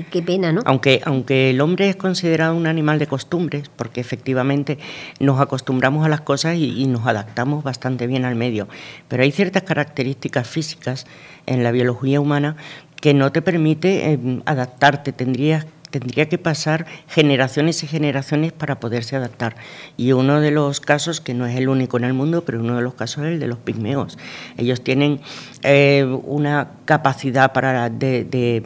y 0.00 0.06
qué 0.10 0.20
pena, 0.22 0.52
¿no? 0.52 0.62
Aunque, 0.64 1.00
aunque 1.04 1.50
el 1.50 1.60
hombre 1.60 1.88
es 1.88 1.96
considerado 1.96 2.56
un 2.56 2.66
animal 2.66 2.98
de 2.98 3.06
costumbres, 3.06 3.70
porque 3.76 4.00
efectivamente 4.00 4.78
nos 5.20 5.40
acostumbramos 5.40 6.04
a 6.04 6.08
las 6.08 6.22
cosas 6.22 6.56
y, 6.56 6.80
y 6.80 6.86
nos 6.86 7.06
adaptamos 7.06 7.62
bastante 7.62 8.06
bien 8.08 8.24
al 8.24 8.34
medio, 8.34 8.66
pero 9.08 9.22
hay 9.22 9.30
ciertas 9.30 9.62
características 9.62 10.48
físicas 10.48 11.06
en 11.46 11.62
la 11.62 11.70
biología 11.72 12.20
humana 12.20 12.56
que 13.00 13.14
no 13.14 13.32
te 13.32 13.42
permite 13.42 14.12
eh, 14.12 14.40
adaptarte, 14.44 15.12
tendrías 15.12 15.66
tendría 15.90 16.28
que 16.28 16.38
pasar 16.38 16.86
generaciones 17.08 17.82
y 17.82 17.86
generaciones 17.86 18.52
para 18.52 18.80
poderse 18.80 19.16
adaptar. 19.16 19.56
Y 19.96 20.12
uno 20.12 20.40
de 20.40 20.50
los 20.50 20.80
casos, 20.80 21.20
que 21.20 21.34
no 21.34 21.46
es 21.46 21.56
el 21.56 21.68
único 21.68 21.96
en 21.96 22.04
el 22.04 22.12
mundo, 22.12 22.44
pero 22.44 22.60
uno 22.60 22.76
de 22.76 22.82
los 22.82 22.94
casos 22.94 23.24
es 23.24 23.32
el 23.32 23.40
de 23.40 23.46
los 23.46 23.58
pigmeos. 23.58 24.18
Ellos 24.56 24.82
tienen 24.82 25.20
eh, 25.62 26.04
una 26.24 26.70
capacidad 26.84 27.52
para 27.52 27.90
de, 27.90 28.62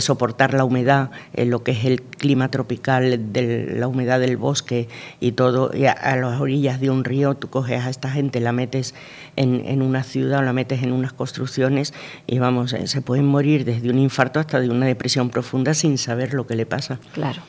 soportar 0.00 0.54
la 0.54 0.64
humedad, 0.64 1.10
en 1.34 1.50
lo 1.50 1.62
que 1.62 1.72
es 1.72 1.84
el 1.84 2.02
clima 2.02 2.50
tropical, 2.50 3.32
de 3.32 3.74
la 3.76 3.88
humedad 3.88 4.20
del 4.20 4.36
bosque 4.36 4.88
y 5.20 5.32
todo, 5.32 5.70
y 5.74 5.86
a, 5.86 5.92
a 5.92 6.16
las 6.16 6.40
orillas 6.40 6.80
de 6.80 6.90
un 6.90 7.04
río, 7.04 7.34
tú 7.34 7.48
coges 7.48 7.84
a 7.84 7.90
esta 7.90 8.10
gente, 8.10 8.40
la 8.40 8.52
metes 8.52 8.94
en, 9.40 9.66
en 9.66 9.80
una 9.80 10.02
ciudad 10.02 10.40
o 10.40 10.42
la 10.42 10.52
metes 10.52 10.82
en 10.82 10.92
unas 10.92 11.14
construcciones 11.14 11.94
y 12.26 12.38
vamos, 12.38 12.74
eh, 12.74 12.86
se 12.86 13.00
pueden 13.00 13.26
morir 13.26 13.64
desde 13.64 13.88
un 13.88 13.98
infarto 13.98 14.38
hasta 14.38 14.60
de 14.60 14.68
una 14.68 14.86
depresión 14.86 15.30
profunda 15.30 15.72
sin 15.72 15.96
saber 15.96 16.34
lo 16.34 16.46
que 16.46 16.54
le 16.54 16.66
pasa. 16.66 17.00
Claro. 17.12 17.40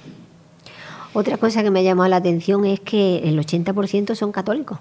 Otra 1.14 1.36
cosa 1.36 1.62
que 1.62 1.72
me 1.72 1.82
ha 1.82 1.84
llamado 1.84 2.10
la 2.10 2.16
atención 2.16 2.64
es 2.64 2.80
que 2.80 3.18
el 3.26 3.38
80% 3.38 4.16
son 4.16 4.32
católicos. 4.32 4.80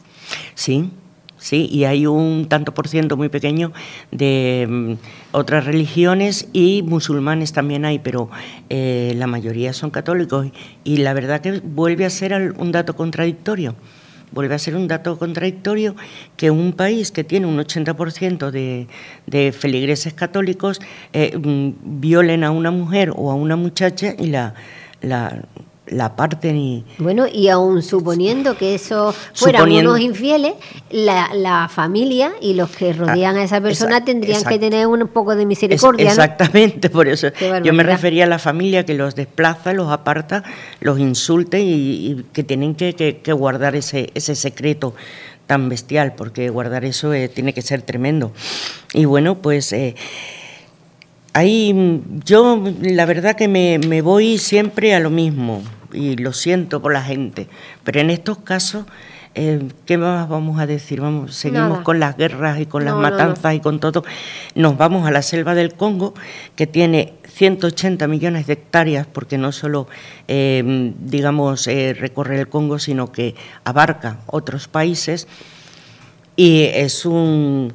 Sí, 0.54 0.90
sí, 1.36 1.68
y 1.72 1.82
hay 1.82 2.06
un 2.06 2.46
tanto 2.48 2.72
por 2.72 2.86
ciento 2.86 3.16
muy 3.16 3.28
pequeño 3.28 3.72
de 4.12 4.68
mm, 4.70 4.92
otras 5.32 5.64
religiones 5.64 6.48
y 6.52 6.82
musulmanes 6.82 7.52
también 7.52 7.84
hay, 7.84 7.98
pero 7.98 8.30
eh, 8.68 9.14
la 9.16 9.26
mayoría 9.26 9.72
son 9.72 9.90
católicos. 9.90 10.46
Y 10.84 10.98
la 10.98 11.12
verdad 11.12 11.40
que 11.40 11.60
vuelve 11.64 12.04
a 12.04 12.10
ser 12.10 12.54
un 12.56 12.70
dato 12.70 12.94
contradictorio. 12.94 13.74
Vuelve 14.32 14.54
a 14.54 14.58
ser 14.58 14.76
un 14.76 14.88
dato 14.88 15.18
contradictorio 15.18 15.96
que 16.36 16.50
un 16.50 16.72
país 16.72 17.10
que 17.10 17.24
tiene 17.24 17.46
un 17.46 17.58
80% 17.58 18.50
de, 18.50 19.52
feligreses 19.52 20.14
católicos 20.14 20.80
eh, 21.12 21.36
mm, 21.36 22.00
violen 22.00 22.44
a 22.44 22.50
una 22.50 22.70
mujer 22.70 23.12
o 23.14 23.30
a 23.30 23.34
una 23.34 23.56
muchacha 23.56 24.14
y 24.18 24.26
la, 24.26 24.54
la 25.90 26.14
parten 26.16 26.56
y, 26.56 26.84
Bueno, 26.98 27.26
y 27.26 27.48
aún 27.48 27.82
suponiendo 27.82 28.56
que 28.56 28.74
eso 28.74 29.12
fueran 29.34 29.62
Suponiendo- 29.62 29.90
unos 29.90 30.00
infieles, 30.00 30.54
la, 30.90 31.34
la 31.34 31.68
familia 31.68 32.32
y 32.40 32.54
los 32.54 32.70
que 32.70 32.92
rodean 32.92 33.36
a 33.36 33.42
esa 33.44 33.60
persona 33.60 33.98
exact- 33.98 34.04
tendrían 34.04 34.44
que 34.44 34.58
tener 34.58 34.86
un 34.86 35.06
poco 35.08 35.34
de 35.34 35.42
Es- 35.42 35.48
misericordia, 35.48 36.04
¿no? 36.04 36.10
Exactamente, 36.10 36.90
por 36.90 37.08
eso. 37.08 37.28
Yo 37.64 37.72
me 37.72 37.82
refería 37.82 38.24
a 38.24 38.26
la 38.28 38.38
familia 38.38 38.86
que 38.86 38.94
los 38.94 39.14
desplaza, 39.14 39.72
los 39.72 39.90
aparta, 39.90 40.42
los 40.80 40.98
insulta 40.98 41.58
y, 41.58 41.64
y 41.72 42.24
que 42.32 42.44
tienen 42.44 42.74
que, 42.74 42.94
que- 42.94 43.18
que 43.18 43.32
guardar 43.32 43.74
ese, 43.76 44.10
ese 44.14 44.34
secreto 44.36 44.94
tan 45.46 45.68
bestial, 45.68 46.14
porque 46.16 46.48
guardar 46.50 46.84
eso 46.84 47.12
eh, 47.12 47.28
tiene 47.28 47.52
que 47.52 47.62
ser 47.62 47.82
tremendo. 47.82 48.30
Y 48.94 49.04
bueno, 49.06 49.38
pues 49.38 49.72
eh, 49.72 49.96
ahí 51.32 52.00
yo 52.24 52.62
la 52.82 53.06
verdad 53.06 53.36
que 53.36 53.48
me, 53.48 53.78
me 53.78 54.02
voy 54.02 54.38
siempre 54.38 54.94
a 54.94 55.00
lo 55.00 55.10
mismo 55.10 55.62
y 55.92 56.16
lo 56.16 56.32
siento 56.32 56.80
por 56.82 56.92
la 56.92 57.02
gente, 57.02 57.48
pero 57.84 58.00
en 58.00 58.10
estos 58.10 58.38
casos... 58.38 58.84
eh, 59.34 59.60
¿Qué 59.86 59.96
más 59.96 60.28
vamos 60.28 60.58
a 60.60 60.66
decir? 60.66 61.00
Vamos, 61.00 61.34
seguimos 61.36 61.70
Nada. 61.70 61.82
con 61.84 62.00
las 62.00 62.16
guerras 62.16 62.58
y 62.60 62.66
con 62.66 62.84
las 62.84 62.94
No, 62.94 63.00
no, 63.00 63.08
no. 63.10 63.16
matanzas 63.16 63.54
y 63.54 63.60
con 63.60 63.78
todo. 63.78 64.02
Nos 64.56 64.76
vamos 64.76 65.06
a 65.06 65.12
la 65.12 65.22
selva 65.22 65.54
del 65.54 65.74
Congo, 65.74 66.14
que 66.56 66.66
tiene 66.66 67.14
180 67.28 68.08
millones 68.08 68.48
de 68.48 68.54
hectáreas, 68.54 69.06
porque 69.06 69.38
no 69.38 69.52
solo, 69.52 69.86
eh, 70.26 70.92
digamos, 70.98 71.68
eh, 71.68 71.94
recorre 71.96 72.40
el 72.40 72.48
Congo, 72.48 72.80
sino 72.80 73.12
que 73.12 73.36
abarca 73.64 74.18
otros 74.26 74.66
países. 74.66 75.28
Y 76.34 76.62
es 76.62 77.04
un, 77.06 77.72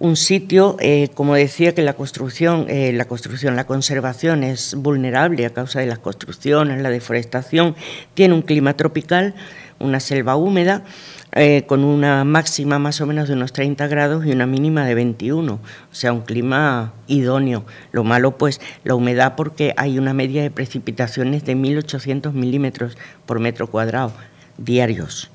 un 0.00 0.16
sitio, 0.16 0.76
eh, 0.80 1.10
como 1.14 1.34
decía, 1.34 1.74
que 1.74 1.82
la 1.82 1.92
construcción, 1.92 2.64
eh, 2.68 2.90
la 2.92 3.04
construcción, 3.04 3.54
la 3.54 3.66
conservación 3.66 4.42
es 4.42 4.74
vulnerable 4.74 5.44
a 5.44 5.50
causa 5.50 5.80
de 5.80 5.86
las 5.86 5.98
construcciones, 5.98 6.80
la 6.80 6.88
deforestación. 6.88 7.76
Tiene 8.14 8.32
un 8.32 8.40
clima 8.40 8.78
tropical, 8.78 9.34
una 9.78 10.00
selva 10.00 10.36
húmeda, 10.36 10.84
eh, 11.32 11.64
con 11.66 11.84
una 11.84 12.24
máxima 12.24 12.78
más 12.78 13.02
o 13.02 13.06
menos 13.06 13.28
de 13.28 13.34
unos 13.34 13.52
30 13.52 13.86
grados 13.88 14.24
y 14.24 14.32
una 14.32 14.46
mínima 14.46 14.86
de 14.86 14.94
21, 14.94 15.52
o 15.52 15.60
sea, 15.94 16.14
un 16.14 16.22
clima 16.22 16.94
idóneo. 17.06 17.66
Lo 17.92 18.02
malo, 18.02 18.38
pues, 18.38 18.58
la 18.84 18.94
humedad, 18.94 19.36
porque 19.36 19.74
hay 19.76 19.98
una 19.98 20.14
media 20.14 20.42
de 20.42 20.50
precipitaciones 20.50 21.44
de 21.44 21.54
1.800 21.54 22.32
milímetros 22.32 22.96
por 23.26 23.38
metro 23.38 23.66
cuadrado 23.66 24.12
diarios. 24.56 25.30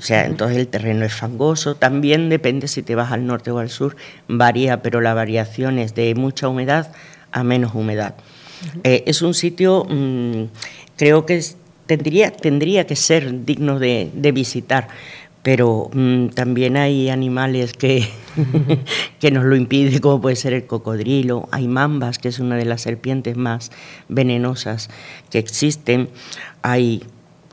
O 0.00 0.02
sea, 0.02 0.24
entonces 0.24 0.56
el 0.56 0.66
terreno 0.68 1.04
es 1.04 1.12
fangoso, 1.12 1.74
también 1.74 2.30
depende 2.30 2.68
si 2.68 2.82
te 2.82 2.94
vas 2.94 3.12
al 3.12 3.26
norte 3.26 3.50
o 3.50 3.58
al 3.58 3.68
sur, 3.68 3.96
varía, 4.28 4.80
pero 4.80 5.02
la 5.02 5.12
variación 5.12 5.78
es 5.78 5.94
de 5.94 6.14
mucha 6.14 6.48
humedad 6.48 6.90
a 7.32 7.44
menos 7.44 7.74
humedad. 7.74 8.14
Eh, 8.82 9.04
es 9.06 9.20
un 9.20 9.34
sitio, 9.34 9.84
mm, 9.86 10.44
creo 10.96 11.26
que 11.26 11.36
es- 11.36 11.58
tendría, 11.84 12.30
tendría 12.30 12.86
que 12.86 12.96
ser 12.96 13.44
digno 13.44 13.78
de, 13.78 14.10
de 14.14 14.32
visitar, 14.32 14.88
pero 15.42 15.90
mm, 15.92 16.28
también 16.28 16.78
hay 16.78 17.10
animales 17.10 17.74
que, 17.74 18.08
que 19.20 19.30
nos 19.30 19.44
lo 19.44 19.54
impiden, 19.54 19.98
como 19.98 20.18
puede 20.22 20.36
ser 20.36 20.54
el 20.54 20.64
cocodrilo, 20.66 21.46
hay 21.52 21.68
mambas, 21.68 22.18
que 22.18 22.28
es 22.28 22.38
una 22.38 22.56
de 22.56 22.64
las 22.64 22.80
serpientes 22.80 23.36
más 23.36 23.70
venenosas 24.08 24.88
que 25.28 25.38
existen, 25.38 26.08
hay 26.62 27.02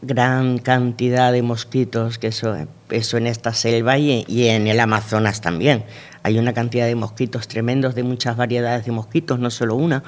gran 0.02 0.58
cantidad 0.60 1.32
de 1.32 1.42
mosquitos, 1.42 2.18
que 2.20 2.28
eso, 2.28 2.56
eso 2.90 3.18
en 3.18 3.28
esta 3.28 3.54
selva 3.54 3.98
y, 3.98 4.24
y 4.28 4.48
en 4.48 4.68
el 4.68 4.80
Amazonas 4.80 5.42
también. 5.42 5.84
Hay 6.24 6.38
una 6.38 6.54
cantidad 6.54 6.86
de 6.86 6.96
mosquitos 6.96 7.48
tremendos, 7.48 7.96
de 7.96 8.04
muchas 8.04 8.36
variedades 8.38 8.86
de 8.86 8.92
mosquitos, 8.92 9.40
no 9.40 9.50
solo 9.50 9.76
una. 9.76 10.04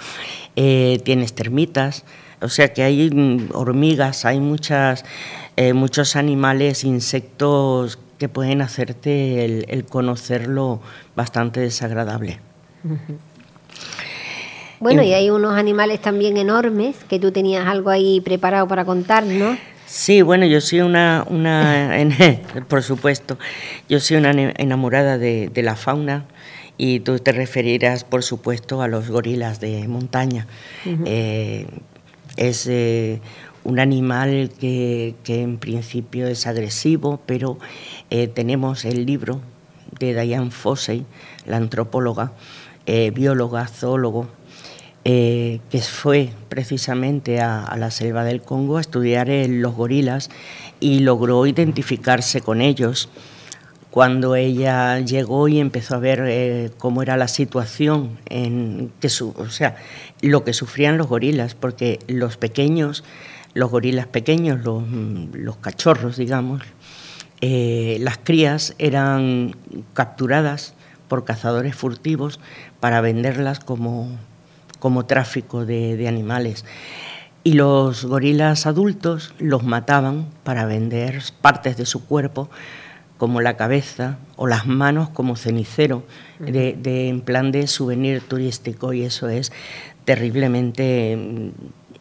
Eh, 0.56 1.00
tienes 1.06 1.34
termitas, 1.34 2.04
o 2.42 2.50
sea 2.50 2.74
que 2.74 2.84
hay 2.84 3.10
mm, 3.10 3.50
hormigas, 3.54 4.26
hay 4.26 4.40
muchas, 4.40 5.06
eh, 5.56 5.74
muchos 5.74 6.16
animales, 6.16 6.84
insectos 6.84 7.98
que 8.18 8.28
pueden 8.30 8.62
hacerte 8.62 9.46
el, 9.46 9.66
el 9.70 9.86
conocerlo 9.86 10.82
bastante 11.16 11.62
desagradable. 11.62 12.40
Bueno, 14.80 15.04
Y- 15.04 15.08
y 15.10 15.14
hay 15.14 15.30
unos 15.30 15.58
animales 15.58 16.02
también 16.02 16.38
enormes 16.38 16.96
que 17.10 17.20
tú 17.20 17.32
tenías 17.32 17.66
algo 17.68 17.90
ahí 17.90 18.22
preparado 18.22 18.68
para 18.68 18.86
contarnos. 18.86 19.58
Sí, 19.92 20.22
bueno, 20.22 20.46
yo 20.46 20.62
soy 20.62 20.82
una, 20.82 21.26
una 21.28 21.98
por 22.68 22.84
supuesto, 22.84 23.40
yo 23.90 24.00
soy 24.00 24.18
una 24.18 24.30
enamorada 24.30 25.18
de, 25.18 25.52
la 25.56 25.76
fauna 25.76 26.28
y 26.78 27.00
tú 27.00 27.18
te 27.18 27.32
referirás, 27.32 28.04
por 28.04 28.22
supuesto, 28.22 28.84
a 28.84 28.88
los 28.88 29.10
gorilas 29.10 29.60
de 29.60 29.88
montaña. 29.88 30.46
Eh, 31.06 31.66
es 32.38 32.68
eh, 32.68 33.20
un 33.64 33.80
animal 33.80 34.52
que, 34.60 35.16
en 35.26 35.58
principio 35.58 36.28
es 36.28 36.46
agresivo, 36.46 37.20
pero 37.26 37.58
eh, 38.12 38.28
tenemos 38.28 38.86
el 38.86 39.08
libro 39.08 39.42
de 40.00 40.14
Diane 40.14 40.52
Fossey, 40.52 41.04
la 41.48 41.58
antropóloga, 41.58 42.34
bióloga, 42.86 43.68
zoólogo, 43.68 44.28
eh, 45.12 45.60
que 45.72 45.82
fue 45.82 46.30
precisamente 46.50 47.40
a, 47.42 47.76
la 47.78 47.90
selva 47.90 48.24
del 48.24 48.44
Congo 48.44 48.78
a 48.78 48.82
estudiar 48.82 49.28
los 49.28 49.74
gorilas 49.74 50.30
y 50.80 51.00
logró 51.00 51.48
identificarse 51.48 52.42
con 52.42 52.62
ellos. 52.62 53.10
Cuando 53.90 54.36
ella 54.36 55.00
llegó 55.00 55.48
y 55.48 55.60
empezó 55.60 55.96
a 55.96 55.98
ver 55.98 56.24
eh, 56.28 56.70
cómo 56.78 57.02
era 57.02 57.18
la 57.18 57.28
situación, 57.28 58.20
en 58.28 58.92
que 59.00 59.08
o 59.08 59.50
sea, 59.50 59.78
lo 60.22 60.44
que 60.44 60.54
sufrían 60.54 61.00
los 61.00 61.08
gorilas, 61.08 61.56
porque 61.56 61.98
los 62.08 62.38
pequeños, 62.38 63.04
los 63.56 63.72
gorilas 63.72 64.06
pequeños, 64.06 64.64
los, 64.64 65.58
cachorros, 65.58 66.18
digamos, 66.18 66.62
eh, 67.42 67.98
las 68.02 68.20
crías 68.20 68.76
eran 68.78 69.56
capturadas 69.94 70.76
por 71.08 71.26
cazadores 71.26 71.76
furtivos 71.76 72.40
para 72.80 73.02
venderlas 73.02 73.60
como, 73.60 74.20
como 74.80 75.06
tráfico 75.06 75.66
de, 75.66 76.08
animales. 76.08 76.66
Y 77.44 77.54
los 77.54 78.06
gorilas 78.06 78.66
adultos 78.66 79.34
los 79.40 79.64
mataban 79.64 80.28
para 80.44 80.66
vender 80.66 81.22
partes 81.42 81.78
de 81.78 81.86
su 81.86 82.06
cuerpo, 82.06 82.50
como 83.18 83.42
la 83.42 83.58
cabeza 83.58 84.18
o 84.36 84.48
las 84.48 84.66
manos 84.66 85.10
como 85.10 85.36
cenicero, 85.36 86.04
de, 86.40 87.10
en 87.10 87.22
plan 87.22 87.52
de 87.52 87.68
souvenir 87.68 88.22
turístico, 88.22 88.94
y 88.94 89.04
eso 89.04 89.30
es 89.30 89.52
terriblemente 90.06 91.18
mm, 91.18 91.50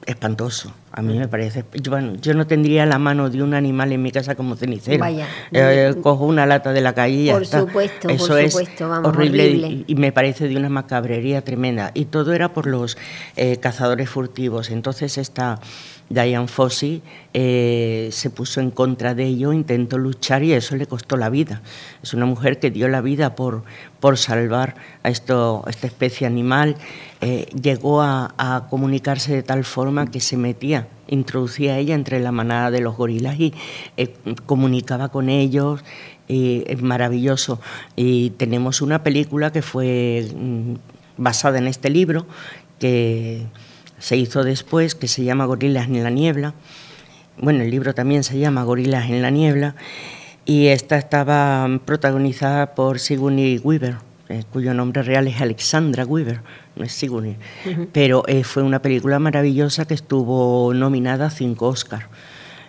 espantoso. 0.07 0.73
A 0.99 1.03
mí 1.03 1.17
me 1.17 1.29
parece. 1.29 1.65
Yo, 1.75 1.93
bueno, 1.93 2.15
yo 2.21 2.35
no 2.35 2.49
tendría 2.49 2.85
la 2.85 2.99
mano 2.99 3.31
de 3.31 3.41
un 3.41 3.55
animal 3.55 3.93
en 3.93 4.03
mi 4.03 4.11
casa 4.11 4.35
como 4.35 4.57
cenicero. 4.57 4.99
Vaya. 4.99 5.29
Eh, 5.53 5.95
cojo 6.03 6.25
una 6.25 6.45
lata 6.45 6.73
de 6.73 6.81
la 6.81 6.93
calle 6.93 7.15
y 7.15 7.25
ya 7.27 7.35
por 7.35 7.43
está. 7.45 7.61
Supuesto, 7.61 8.09
Eso 8.09 8.27
por 8.27 8.43
supuesto, 8.43 8.85
es 8.85 8.91
vamos, 8.91 9.09
horrible, 9.09 9.85
Y, 9.87 9.95
me 9.95 10.11
parece 10.11 10.49
de 10.49 10.57
una 10.57 10.69
macabrería 10.69 11.43
tremenda. 11.43 11.93
Y 11.95 12.07
todo 12.07 12.33
era 12.33 12.53
por 12.53 12.67
los 12.67 12.99
eh, 13.37 13.59
cazadores 13.59 14.11
furtivos. 14.11 14.71
Entonces 14.71 15.19
esta 15.19 15.61
Diane 16.11 16.49
Fossey 16.49 17.03
eh, 17.35 18.09
se 18.13 18.31
puso 18.31 18.61
en 18.61 18.71
contra 18.71 19.15
de 19.15 19.25
ello, 19.25 19.53
intentó 19.53 19.99
luchar 19.99 20.43
y 20.43 20.53
eso 20.53 20.77
le 20.77 20.87
costó 20.87 21.17
la 21.17 21.29
vida. 21.29 21.63
Es 22.03 22.15
una 22.15 22.25
mujer 22.25 22.59
que 22.59 22.71
dio 22.71 22.89
la 22.89 23.01
vida 23.01 23.35
por, 23.35 23.65
por 24.01 24.17
salvar 24.17 24.77
a, 25.03 25.11
esto, 25.11 25.65
esta 25.69 25.87
especie 25.87 26.27
animal. 26.27 26.77
Eh, 27.21 27.47
llegó 27.61 28.03
a, 28.03 28.67
comunicarse 28.71 29.35
de 29.35 29.43
tal 29.43 29.65
forma 29.65 30.11
que 30.11 30.21
se 30.21 30.37
metía, 30.37 30.89
introducía 31.09 31.79
ella 31.79 31.95
entre 31.95 32.21
la 32.21 32.33
manada 32.33 32.71
de 32.71 32.81
los 32.81 32.97
gorilas 32.97 33.39
y 33.39 33.53
eh, 33.97 34.15
comunicaba 34.47 35.09
con 35.11 35.29
ellos. 35.29 35.85
es 36.29 36.83
maravilloso. 36.83 37.61
Y 37.97 38.31
tenemos 38.31 38.81
una 38.81 39.03
película 39.03 39.53
que 39.53 39.63
fue 39.63 40.27
mm, 40.35 40.75
basada 41.19 41.59
en 41.59 41.67
este 41.67 41.91
libro 41.91 42.27
que 42.79 43.47
se 43.99 44.17
hizo 44.17 44.45
después, 44.45 44.95
que 44.95 45.09
se 45.09 45.25
llama 45.25 45.45
Gorilas 45.47 45.87
en 45.87 46.03
la 46.03 46.11
Niebla. 46.11 46.55
Bueno, 47.41 47.63
el 47.63 47.71
libro 47.71 47.95
también 47.95 48.25
se 48.25 48.39
llama 48.39 48.65
Gorilas 48.65 49.11
en 49.11 49.23
la 49.23 49.31
Niebla. 49.31 49.75
Y 50.45 50.69
esta 50.69 50.97
estaba 50.97 51.69
protagonizada 51.85 52.75
por 52.75 52.99
Sigourney 52.99 53.59
Weaver, 53.59 53.97
eh, 54.29 54.45
cuyo 54.51 54.73
nombre 54.73 55.03
real 55.03 55.29
es 55.29 55.41
Alexandra 55.41 56.07
Weaver, 56.07 56.41
no 56.75 56.85
es 56.85 56.93
Sigourney. 56.93 57.37
Pero 57.93 58.23
eh, 58.27 58.45
fue 58.45 58.63
una 58.63 58.81
película 58.81 59.19
maravillosa 59.19 59.85
que 59.85 59.95
estuvo 59.95 60.73
nominada 60.73 61.27
a 61.27 61.31
cinco 61.31 61.69
Oscars. 61.69 62.07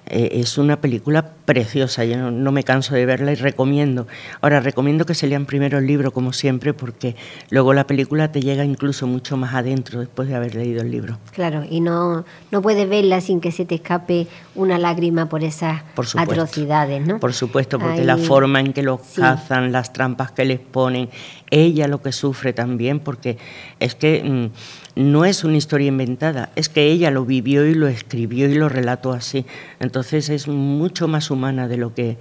Eh, 0.09 0.39
es 0.39 0.57
una 0.57 0.81
película 0.81 1.33
preciosa, 1.45 2.03
yo 2.03 2.31
no, 2.31 2.51
me 2.51 2.63
canso 2.63 2.95
de 2.95 3.05
verla 3.05 3.31
y 3.31 3.35
recomiendo. 3.35 4.07
Ahora, 4.41 4.59
recomiendo 4.59 5.05
que 5.05 5.13
se 5.13 5.27
lean 5.27 5.45
primero 5.45 5.77
el 5.77 5.87
libro, 5.87 6.11
como 6.11 6.33
siempre, 6.33 6.73
porque 6.73 7.15
luego 7.49 7.73
la 7.73 7.85
película 7.85 8.31
te 8.31 8.41
llega 8.41 8.65
incluso 8.65 9.07
mucho 9.07 9.37
más 9.37 9.53
adentro 9.53 9.99
después 9.99 10.27
de 10.27 10.35
haber 10.35 10.55
leído 10.55 10.81
el 10.81 10.91
libro. 10.91 11.17
Claro, 11.31 11.63
y 11.69 11.81
no, 11.81 12.25
no 12.51 12.61
puedes 12.61 12.89
verla 12.89 13.21
sin 13.21 13.39
que 13.39 13.51
se 13.51 13.65
te 13.65 13.75
escape 13.75 14.27
una 14.55 14.77
lágrima 14.79 15.29
por 15.29 15.43
esas 15.43 15.83
atrocidades, 16.15 17.05
¿no? 17.05 17.19
Por 17.19 17.33
supuesto, 17.33 17.77
porque 17.79 18.03
la 18.03 18.17
forma 18.17 18.59
en 18.59 18.73
que 18.73 18.83
los 18.83 19.01
cazan, 19.15 19.71
las 19.71 19.93
trampas 19.93 20.31
que 20.31 20.45
les 20.45 20.59
ponen, 20.59 21.09
ella 21.51 21.87
lo 21.87 22.01
que 22.01 22.11
sufre 22.11 22.53
también, 22.53 22.99
porque 22.99 23.37
es 23.79 23.95
que... 23.95 24.23
Mm, 24.23 24.89
no 24.99 25.23
es 25.23 25.45
una 25.45 25.55
historia 25.55 25.87
inventada, 25.87 26.49
es 26.57 26.67
que 26.67 26.91
ella 26.91 27.09
lo 27.09 27.23
vivió 27.23 27.65
y 27.65 27.73
lo 27.73 27.87
escribió 27.87 28.49
y 28.49 28.55
lo 28.55 28.67
relató 28.67 29.13
así. 29.13 29.45
Entonces 29.79 30.27
es 30.27 30.49
mucho 30.49 31.07
más 31.07 31.31
humana 31.31 31.69
de 31.69 31.77
lo 31.77 31.93
que, 31.93 32.17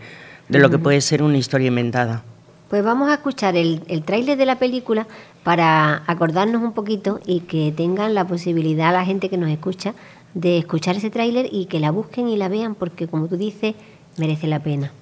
de 0.48 0.58
lo 0.60 0.70
que 0.70 0.78
puede 0.78 1.00
ser 1.00 1.24
una 1.24 1.38
historia 1.38 1.66
inventada. 1.66 2.22
Pues 2.70 2.84
vamos 2.84 3.10
a 3.10 3.14
escuchar 3.14 3.56
el, 3.56 3.82
el 3.88 4.04
tráiler 4.04 4.38
de 4.38 4.46
la 4.46 4.60
película 4.60 5.08
para 5.42 6.04
acordarnos 6.06 6.62
un 6.62 6.72
poquito 6.72 7.18
y 7.26 7.40
que 7.40 7.72
tengan 7.76 8.14
la 8.14 8.28
posibilidad 8.28 8.92
la 8.92 9.04
gente 9.04 9.28
que 9.28 9.38
nos 9.38 9.50
escucha 9.50 9.94
de 10.34 10.58
escuchar 10.58 10.94
ese 10.94 11.10
tráiler 11.10 11.48
y 11.50 11.66
que 11.66 11.80
la 11.80 11.90
busquen 11.90 12.28
y 12.28 12.36
la 12.36 12.48
vean 12.48 12.76
porque 12.76 13.08
como 13.08 13.26
tú 13.26 13.36
dices 13.36 13.74
merece 14.18 14.46
la 14.46 14.62
pena. 14.62 14.92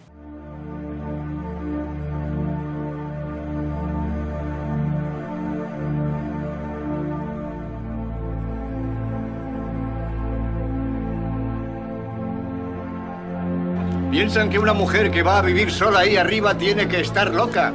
Piensan 14.17 14.49
que 14.49 14.59
una 14.59 14.73
mujer 14.73 15.11
que 15.11 15.23
va 15.23 15.37
a 15.37 15.43
vivir 15.43 15.71
sola 15.71 15.99
ahí 15.99 16.17
arriba 16.17 16.57
tiene 16.57 16.89
que 16.89 17.01
estar 17.01 17.35
loca. 17.35 17.75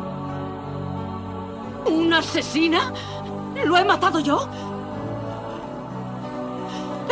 ¿Una 1.85 2.19
asesina? 2.19 2.93
¿Lo 3.65 3.77
he 3.77 3.85
matado 3.85 4.19
yo? 4.19 4.47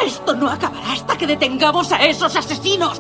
Esto 0.06 0.34
no 0.36 0.50
acabará 0.50 0.94
hasta 0.94 1.18
que 1.18 1.28
detengamos 1.28 1.92
a 1.92 2.06
esos 2.06 2.36
asesinos. 2.36 3.00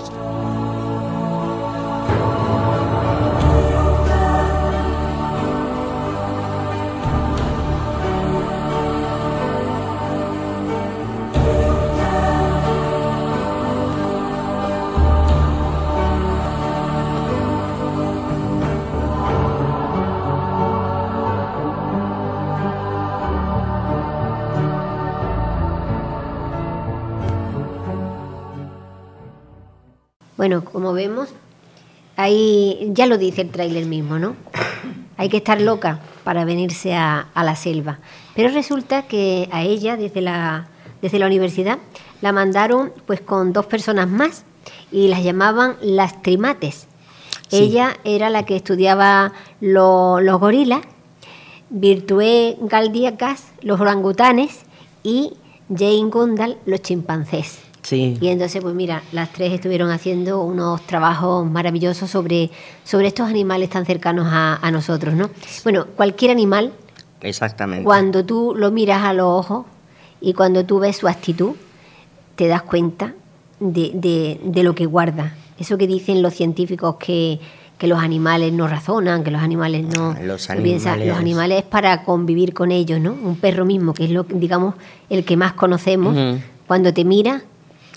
Bueno, 30.39 30.63
como 30.63 30.93
vemos, 30.93 31.28
ahí 32.15 32.91
ya 32.93 33.08
lo 33.08 33.17
dice 33.17 33.41
el 33.41 33.49
tráiler 33.49 33.86
mismo, 33.86 34.19
¿no? 34.19 34.38
Hay 35.17 35.28
que 35.28 35.36
estar 35.36 35.60
loca 35.60 35.99
para 36.23 36.45
venirse 36.45 36.95
a, 36.95 37.28
a 37.34 37.43
la 37.43 37.58
selva. 37.58 37.99
Pero 38.36 38.47
resulta 38.54 39.02
que 39.02 39.49
a 39.52 39.63
ella, 39.63 39.97
desde 39.97 40.21
la, 40.21 40.69
desde 41.02 41.19
la 41.19 41.25
universidad, 41.25 41.78
la 42.21 42.32
mandaron 42.32 42.93
pues 43.06 43.19
con 43.19 43.52
dos 43.52 43.65
personas 43.65 44.08
más 44.08 44.45
y 44.93 45.10
las 45.10 45.25
llamaban 45.25 45.75
las 45.82 46.21
trimates. 46.21 46.88
Sí. 47.49 47.58
Ella 47.58 47.97
era 48.06 48.30
la 48.30 48.43
que 48.45 48.56
estudiaba 48.56 49.34
lo- 49.60 50.21
los 50.21 50.39
gorilas, 50.39 50.84
Virtue 51.69 52.56
Galdíacas, 52.62 53.52
los 53.62 53.82
orangutanes 53.82 54.62
y 55.04 55.34
Jane 55.67 56.06
Gundal, 56.10 56.58
los 56.65 56.82
chimpancés. 56.82 57.60
Sí. 57.89 58.17
Y 58.21 58.28
entonces, 58.28 58.62
pues 58.62 58.75
mira, 58.75 59.02
las 59.12 59.32
tres 59.34 59.52
estuvieron 59.52 59.89
haciendo 59.89 60.43
unos 60.43 60.82
trabajos 60.86 61.49
maravillosos 61.49 62.10
sobre, 62.10 62.52
sobre 62.84 63.08
estos 63.08 63.28
animales 63.30 63.69
tan 63.71 63.86
cercanos 63.86 64.28
a, 64.30 64.60
a 64.62 64.69
nosotros, 64.71 65.15
¿no? 65.15 65.30
Bueno, 65.63 65.88
cualquier 65.95 66.30
animal, 66.32 66.71
Exactamente. 67.21 67.84
cuando 67.84 68.23
tú 68.25 68.54
lo 68.56 68.69
miras 68.71 69.04
a 69.04 69.13
los 69.13 69.25
ojos 69.28 69.65
y 70.21 70.34
cuando 70.34 70.65
tú 70.65 70.80
ves 70.80 70.97
su 70.97 71.08
actitud, 71.08 71.54
te 72.36 72.47
das 72.47 72.62
cuenta 72.62 73.13
de, 73.60 73.91
de- 73.93 74.39
de 74.43 74.63
lo 74.63 74.75
que 74.75 74.86
guarda. 74.86 75.36
Eso 75.58 75.78
que 75.78 75.88
dicen 75.88 76.21
los 76.21 76.34
científicos 76.36 76.95
que, 76.97 77.39
que 77.78 77.88
los 77.88 77.99
animales 77.99 78.54
no 78.54 78.67
razonan, 78.67 79.23
que 79.23 79.32
los 79.32 79.41
animales 79.41 79.84
no, 79.84 80.15
Los 80.23 80.47
no 80.49 80.56
piensan. 80.62 80.93
animales- 80.93 81.08
Los 81.08 81.17
animales 81.17 81.58
es 81.60 81.65
para 81.65 82.04
convivir 82.04 82.54
con 82.54 82.71
ellos, 82.71 82.99
¿no? 83.02 83.13
Un 83.13 83.36
perro 83.38 83.65
mismo, 83.65 83.93
que 83.93 84.06
es 84.06 84.12
lo, 84.12 84.23
digamos, 84.23 84.75
el 85.10 85.25
que 85.25 85.36
más 85.38 85.54
conocemos, 85.54 86.15
cuando 86.67 86.93
te 86.93 87.04
mira, 87.04 87.41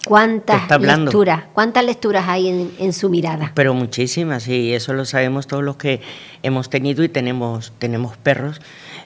cuántas 0.07 0.69
lecturas, 0.81 1.45
cuántas 1.53 1.85
lecturas 1.85 2.25
hay 2.29 2.49
en, 2.49 2.73
en 2.79 2.93
su 2.93 3.09
mirada. 3.09 3.53
Pero 3.55 3.75
muchísimas, 3.75 4.49
y 4.49 4.73
eso 4.73 4.93
lo 4.95 5.05
sabemos 5.05 5.47
todos 5.47 5.63
los 5.63 5.77
que 5.77 6.01
hemos 6.43 6.71
tenido 6.71 7.05
y 7.05 7.09
tenemos, 7.09 7.73
tenemos 7.79 8.17
perros, 8.17 8.61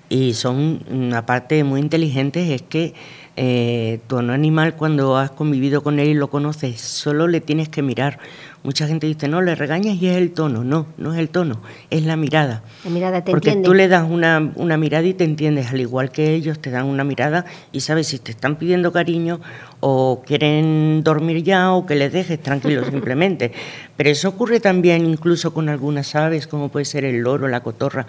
y 0.08 0.34
son, 0.34 0.84
mm, 0.88 1.14
aparte, 1.14 1.64
muy 1.64 1.80
inteligentes, 1.80 2.48
es 2.50 2.62
que 2.62 2.94
eh, 3.38 4.00
tu 4.06 4.18
animal 4.18 4.76
cuando 4.76 5.18
has 5.18 5.30
convivido 5.30 5.82
con 5.82 5.98
él 5.98 6.08
y 6.08 6.14
lo 6.14 6.30
conoces, 6.30 6.80
solo 6.80 7.28
le 7.28 7.40
tienes 7.40 7.68
que 7.68 7.82
mirar. 7.82 8.18
Mucha 8.66 8.88
gente 8.88 9.06
dice, 9.06 9.28
no, 9.28 9.42
le 9.42 9.54
regañas 9.54 9.94
y 10.02 10.08
es 10.08 10.16
el 10.16 10.32
tono. 10.32 10.64
No, 10.64 10.88
no 10.98 11.12
es 11.14 11.20
el 11.20 11.28
tono, 11.28 11.62
es 11.88 12.04
la 12.04 12.16
mirada. 12.16 12.64
La 12.84 12.90
mirada 12.90 13.22
te 13.22 13.30
Porque 13.30 13.50
entiende. 13.50 13.68
tú 13.68 13.74
le 13.74 13.86
das 13.86 14.10
una, 14.10 14.50
una 14.56 14.76
mirada 14.76 15.06
y 15.06 15.14
te 15.14 15.22
entiendes, 15.22 15.68
al 15.68 15.80
igual 15.80 16.10
que 16.10 16.34
ellos 16.34 16.58
te 16.58 16.72
dan 16.72 16.86
una 16.86 17.04
mirada 17.04 17.44
y 17.70 17.82
sabes 17.82 18.08
si 18.08 18.18
te 18.18 18.32
están 18.32 18.56
pidiendo 18.56 18.90
cariño 18.90 19.40
o 19.78 20.24
quieren 20.26 21.04
dormir 21.04 21.44
ya 21.44 21.70
o 21.74 21.86
que 21.86 21.94
les 21.94 22.12
dejes 22.12 22.42
tranquilo 22.42 22.84
simplemente. 22.90 23.52
Pero 23.96 24.10
eso 24.10 24.30
ocurre 24.30 24.58
también 24.58 25.06
incluso 25.06 25.54
con 25.54 25.68
algunas 25.68 26.16
aves, 26.16 26.48
como 26.48 26.68
puede 26.68 26.86
ser 26.86 27.04
el 27.04 27.18
loro, 27.18 27.46
la 27.46 27.60
cotorra. 27.60 28.08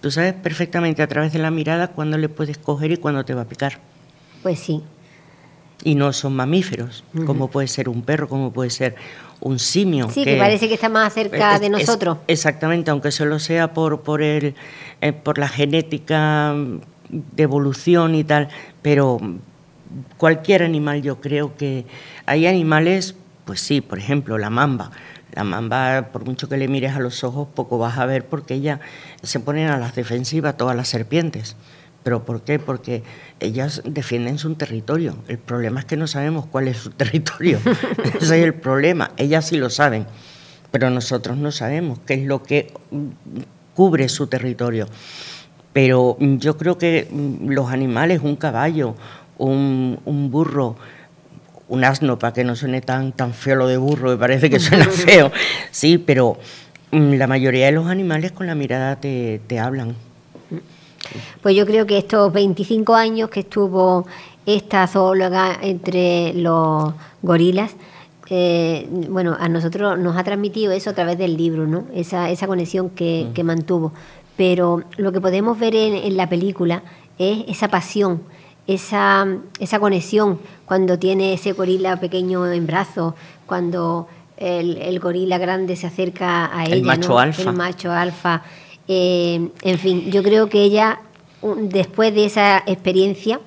Tú 0.00 0.12
sabes 0.12 0.34
perfectamente 0.34 1.02
a 1.02 1.08
través 1.08 1.32
de 1.32 1.40
la 1.40 1.50
mirada 1.50 1.88
cuándo 1.88 2.16
le 2.16 2.28
puedes 2.28 2.58
coger 2.58 2.92
y 2.92 2.96
cuándo 2.96 3.24
te 3.24 3.34
va 3.34 3.42
a 3.42 3.46
picar. 3.46 3.80
Pues 4.44 4.60
sí. 4.60 4.84
Y 5.84 5.94
no 5.94 6.12
son 6.12 6.34
mamíferos, 6.34 7.04
como 7.26 7.48
puede 7.48 7.68
ser 7.68 7.88
un 7.88 8.02
perro, 8.02 8.28
como 8.28 8.52
puede 8.52 8.70
ser 8.70 8.96
un 9.40 9.58
simio. 9.58 10.08
Sí, 10.10 10.24
que, 10.24 10.36
parece 10.36 10.68
que 10.68 10.74
está 10.74 10.88
más 10.88 11.12
cerca 11.12 11.54
es- 11.54 11.60
de 11.60 11.66
es- 11.66 11.72
nosotros. 11.72 12.18
exactamente, 12.26 12.90
aunque 12.90 13.10
solo 13.12 13.38
sea 13.38 13.72
por, 13.74 14.00
por, 14.00 14.22
el, 14.22 14.54
eh, 15.00 15.12
por 15.12 15.38
la 15.38 15.48
genética 15.48 16.54
mm, 16.54 16.80
de 17.36 17.42
evolución 17.42 18.14
y 18.14 18.24
tal, 18.24 18.48
pero 18.82 19.18
cualquier 20.16 20.62
animal 20.62 21.02
yo 21.02 21.20
creo 21.20 21.56
que 21.56 21.84
hay 22.24 22.46
animales, 22.46 23.14
pues 23.44 23.60
sí, 23.60 23.80
por 23.80 23.98
ejemplo, 23.98 24.38
la 24.38 24.50
mamba. 24.50 24.90
La 25.34 25.44
mamba, 25.44 26.08
por 26.12 26.24
mucho 26.24 26.48
que 26.48 26.56
le 26.56 26.66
mires 26.66 26.94
a 26.96 27.00
los 27.00 27.22
ojos, 27.22 27.46
poco 27.54 27.76
vas 27.78 27.98
a 27.98 28.06
ver 28.06 28.24
porque 28.24 28.54
ella 28.54 28.80
se 29.22 29.38
ponen 29.38 29.68
a 29.68 29.76
las 29.76 29.94
defensivas 29.94 30.56
todas 30.56 30.74
las 30.74 30.88
serpientes. 30.88 31.56
¿Pero 32.06 32.24
por 32.24 32.42
qué? 32.42 32.60
Porque 32.60 33.02
ellas 33.40 33.82
defienden 33.84 34.38
su 34.38 34.54
territorio. 34.54 35.16
El 35.26 35.38
problema 35.38 35.80
es 35.80 35.86
que 35.86 35.96
no 35.96 36.06
sabemos 36.06 36.46
cuál 36.46 36.68
es 36.68 36.76
su 36.76 36.90
territorio. 36.90 37.58
Ese 38.04 38.38
es 38.38 38.44
el 38.44 38.54
problema. 38.54 39.10
Ellas 39.16 39.48
sí 39.48 39.56
lo 39.56 39.70
saben, 39.70 40.06
pero 40.70 40.88
nosotros 40.88 41.36
no 41.36 41.50
sabemos 41.50 41.98
qué 42.06 42.14
es 42.14 42.24
lo 42.24 42.44
que 42.44 42.72
mm, 42.92 43.08
cubre 43.74 44.08
su 44.08 44.28
territorio. 44.28 44.86
Pero 45.72 46.16
mm, 46.20 46.36
yo 46.36 46.56
creo 46.56 46.78
que 46.78 47.08
mm, 47.10 47.48
los 47.48 47.72
animales, 47.72 48.20
un 48.22 48.36
caballo, 48.36 48.94
un, 49.36 49.98
un 50.04 50.30
burro, 50.30 50.76
un 51.66 51.82
asno, 51.82 52.20
para 52.20 52.32
que 52.32 52.44
no 52.44 52.54
suene 52.54 52.82
tan, 52.82 53.10
tan 53.14 53.34
feo 53.34 53.56
lo 53.56 53.66
de 53.66 53.78
burro, 53.78 54.10
me 54.10 54.16
parece 54.16 54.48
que 54.48 54.60
suena 54.60 54.84
feo, 54.92 55.32
sí, 55.72 55.98
pero 55.98 56.38
mm, 56.92 57.14
la 57.14 57.26
mayoría 57.26 57.66
de 57.66 57.72
los 57.72 57.88
animales 57.88 58.30
con 58.30 58.46
la 58.46 58.54
mirada 58.54 58.94
te, 59.00 59.40
te 59.48 59.58
hablan. 59.58 59.96
Pues 61.42 61.54
yo 61.56 61.66
creo 61.66 61.86
que 61.86 61.98
estos 61.98 62.32
25 62.32 62.94
años 62.94 63.30
que 63.30 63.40
estuvo 63.40 64.06
esta 64.44 64.86
zoóloga 64.86 65.58
entre 65.60 66.32
los 66.34 66.94
gorilas, 67.22 67.72
eh, 68.28 68.88
bueno, 69.08 69.36
a 69.38 69.48
nosotros 69.48 69.98
nos 69.98 70.16
ha 70.16 70.24
transmitido 70.24 70.72
eso 70.72 70.90
a 70.90 70.92
través 70.94 71.18
del 71.18 71.36
libro, 71.36 71.66
¿no? 71.66 71.84
Esa, 71.94 72.30
esa 72.30 72.46
conexión 72.46 72.90
que, 72.90 73.28
que 73.34 73.44
mantuvo. 73.44 73.92
Pero 74.36 74.82
lo 74.96 75.12
que 75.12 75.20
podemos 75.20 75.58
ver 75.58 75.74
en, 75.74 75.94
en 75.94 76.16
la 76.16 76.28
película 76.28 76.82
es 77.18 77.44
esa 77.48 77.68
pasión, 77.68 78.22
esa, 78.66 79.26
esa 79.60 79.78
conexión 79.78 80.40
cuando 80.66 80.98
tiene 80.98 81.32
ese 81.32 81.52
gorila 81.52 81.98
pequeño 82.00 82.50
en 82.52 82.66
brazos, 82.66 83.14
cuando 83.46 84.08
el, 84.36 84.76
el 84.78 85.00
gorila 85.00 85.38
grande 85.38 85.76
se 85.76 85.86
acerca 85.86 86.56
a 86.56 86.64
El 86.64 86.72
ella, 86.74 86.86
macho 86.86 87.08
¿no? 87.10 87.18
alfa. 87.18 87.42
El 87.42 87.56
macho 87.56 87.92
alfa. 87.92 88.42
Eh, 88.88 89.48
en 89.62 89.78
fin, 89.78 90.10
yo 90.10 90.22
creo 90.22 90.48
que 90.48 90.62
ella, 90.62 91.00
después 91.42 92.14
de 92.14 92.24
esa 92.26 92.62
experiencia, 92.66 93.40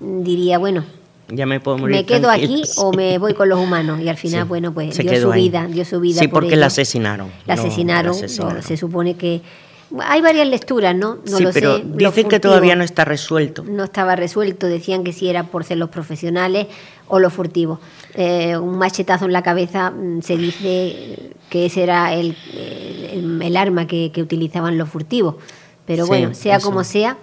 diría, 0.00 0.58
bueno, 0.58 0.84
Ya 1.28 1.46
me 1.46 1.58
puedo 1.60 1.78
morir 1.78 1.96
me 1.96 2.04
quedo 2.04 2.30
aquí 2.30 2.62
o 2.76 2.92
me 2.92 3.18
voy 3.18 3.34
con 3.34 3.48
los 3.48 3.58
humanos. 3.58 4.00
Y 4.00 4.08
al 4.08 4.16
final, 4.16 4.42
Sí, 4.42 4.48
bueno, 4.48 4.72
pues 4.72 4.94
se 4.94 5.02
dio 5.02 5.20
su 5.20 5.32
ahí. 5.32 5.42
vida, 5.48 5.66
dio 5.66 5.84
su 5.84 5.98
vida. 6.00 6.20
Sí, 6.20 6.28
por 6.28 6.42
porque 6.42 6.56
la 6.56 6.66
asesinaron. 6.66 7.30
La 7.46 7.56
No, 7.56 7.62
asesinaron, 7.62 8.12
la 8.12 8.18
asesinaron. 8.18 8.56
no, 8.56 8.62
se 8.62 8.76
supone 8.76 9.16
que... 9.16 9.40
Hay 10.00 10.20
varias 10.20 10.48
lecturas, 10.48 10.96
¿no? 10.96 11.18
No 11.30 11.36
sí, 11.38 11.44
lo 11.44 11.52
pero 11.52 11.76
sé. 11.76 11.84
dicen 11.86 12.28
que 12.28 12.40
todavía 12.40 12.74
no 12.74 12.82
está 12.82 13.04
resuelto. 13.04 13.62
no 13.64 13.84
estaba 13.84 14.16
resuelto, 14.16 14.66
decían 14.66 15.04
que 15.04 15.12
si 15.12 15.28
era 15.28 15.44
por 15.44 15.62
ser 15.62 15.78
los 15.78 15.90
profesionales 15.90 16.66
o 17.06 17.20
los 17.20 17.32
furtivos. 17.32 17.78
Eh, 18.16 18.56
un 18.56 18.78
machetazo 18.78 19.26
en 19.26 19.32
la 19.32 19.42
cabeza 19.42 19.90
mm, 19.90 20.22
se 20.22 20.36
dice 20.36 21.32
que 21.50 21.66
ese 21.66 21.82
era 21.82 22.14
el, 22.14 22.34
el- 23.12 23.42
el 23.42 23.56
arma 23.56 23.86
que, 23.86 24.10
que 24.12 24.22
utilizaban 24.22 24.78
los 24.78 24.88
furtivos. 24.88 25.36
Pero 25.84 26.04
Sí, 26.04 26.08
bueno, 26.08 26.34
sea 26.34 26.56
eso. 26.56 26.66
como 26.68 26.82
sea, 26.82 27.18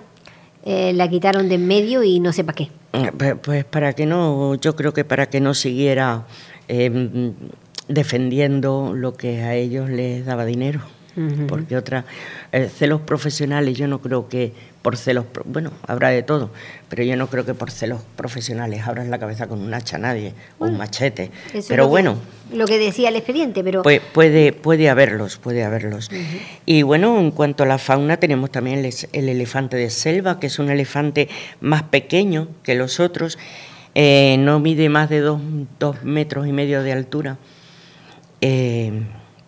eh, 0.65 0.93
la 0.93 1.09
quitaron 1.09 1.49
de 1.49 1.55
en 1.55 1.67
medio 1.67 2.03
y 2.03 2.19
no 2.19 2.31
sé 2.31 2.43
para 2.43 2.55
qué. 2.55 2.69
Eh, 2.93 3.11
Pues, 3.17 3.35
pues 3.41 3.65
para 3.65 3.93
que 3.93 4.05
no, 4.05 4.55
yo 4.55 4.75
creo 4.75 4.93
que 4.93 5.03
para 5.03 5.25
que 5.29 5.41
no 5.41 5.53
siguiera 5.53 6.25
eh, 6.67 7.31
defendiendo 7.87 8.93
lo 8.95 9.13
que 9.15 9.41
a 9.41 9.55
ellos 9.55 9.89
les 9.89 10.25
daba 10.25 10.45
dinero. 10.45 10.79
Porque 11.47 11.77
otra, 11.77 12.05
eh, 12.51 12.69
celos 12.75 13.01
profesionales, 13.01 13.77
yo 13.77 13.87
no 13.87 13.99
creo 13.99 14.27
que 14.29 14.51
por 14.81 14.97
celos, 14.97 15.25
bueno, 15.45 15.71
habrá 15.87 16.09
de 16.09 16.23
todo, 16.23 16.49
pero 16.89 17.03
yo 17.03 17.15
no 17.15 17.27
creo 17.27 17.45
que 17.45 17.53
por 17.53 17.69
celos 17.71 18.01
profesionales 18.15 18.85
abras 18.85 19.07
la 19.07 19.19
cabeza 19.19 19.47
con 19.47 19.59
un 19.61 19.73
hacha 19.73 19.95
a 19.97 19.99
nadie 19.99 20.33
o 20.59 20.65
un 20.65 20.77
machete. 20.77 21.29
Pero 21.67 21.83
lo 21.83 21.87
que- 21.87 21.89
bueno, 21.89 22.15
lo 22.53 22.65
que 22.65 22.79
decía 22.79 23.09
el 23.09 23.15
expediente, 23.15 23.63
pero 23.63 23.83
Pu- 23.83 24.01
puede, 24.11 24.51
puede 24.53 24.89
haberlos, 24.89 25.37
puede 25.37 25.63
haberlos. 25.63 26.09
Y 26.65 26.81
bueno, 26.81 27.19
en 27.19 27.31
cuanto 27.31 27.63
a 27.63 27.67
la 27.67 27.77
fauna, 27.77 28.17
tenemos 28.17 28.51
también 28.51 28.83
el 29.13 29.29
elefante 29.29 29.77
de 29.77 29.89
selva, 29.91 30.39
que 30.39 30.47
es 30.47 30.57
un 30.59 30.69
elefante 30.69 31.29
más 31.61 31.83
pequeño 31.83 32.47
que 32.63 32.75
los 32.75 32.99
otros, 32.99 33.37
eh, 33.95 34.35
no 34.39 34.59
mide 34.59 34.89
más 34.89 35.07
de 35.09 35.19
dos, 35.19 35.39
dos 35.79 36.03
metros 36.03 36.47
y 36.47 36.51
medio 36.51 36.81
de 36.83 36.91
altura. 36.91 37.37
Eh, 38.41 38.91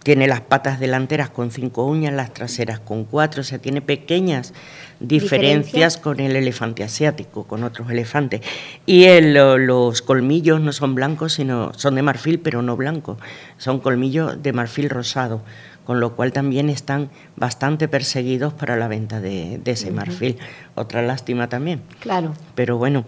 tiene 0.05 0.27
las 0.27 0.41
patas 0.41 0.79
delanteras 0.79 1.31
con 1.31 1.49
cinco 1.49 1.83
uñas, 1.83 2.13
las 2.13 2.31
traseras 2.31 2.79
con 2.79 3.05
cuatro, 3.05 3.41
o 3.41 3.43
sea, 3.43 3.57
tiene 3.57 3.81
pequeñas 3.81 4.53
diferencias 4.99 5.97
con 5.97 6.19
el 6.19 6.35
elefante 6.35 6.83
asiático, 6.83 7.45
con 7.45 7.63
otros 7.63 7.89
elefantes. 7.89 8.41
Y 8.85 9.05
el- 9.05 9.33
lo- 9.33 9.57
los 9.57 10.03
colmillos 10.03 10.61
no 10.61 10.73
son 10.73 10.93
blancos, 10.93 11.33
sino 11.33 11.73
son 11.73 11.95
de 11.95 12.03
marfil, 12.03 12.39
pero 12.39 12.61
no 12.61 12.77
blancos. 12.77 13.17
Son 13.57 13.79
colmillos 13.79 14.43
de 14.43 14.53
marfil 14.53 14.91
rosado, 14.91 15.41
con 15.85 15.99
lo 16.01 16.15
cual 16.15 16.33
también 16.33 16.69
están 16.69 17.09
bastante 17.37 17.87
perseguidos 17.87 18.53
para 18.53 18.75
la 18.75 18.87
venta 18.89 19.21
de, 19.21 19.59
de 19.63 19.71
ese 19.71 19.91
marfil. 19.91 20.37
Otra 20.75 21.01
lástima 21.01 21.47
también. 21.47 21.81
claro. 21.99 22.33
Pero 22.55 22.77
bueno, 22.77 23.05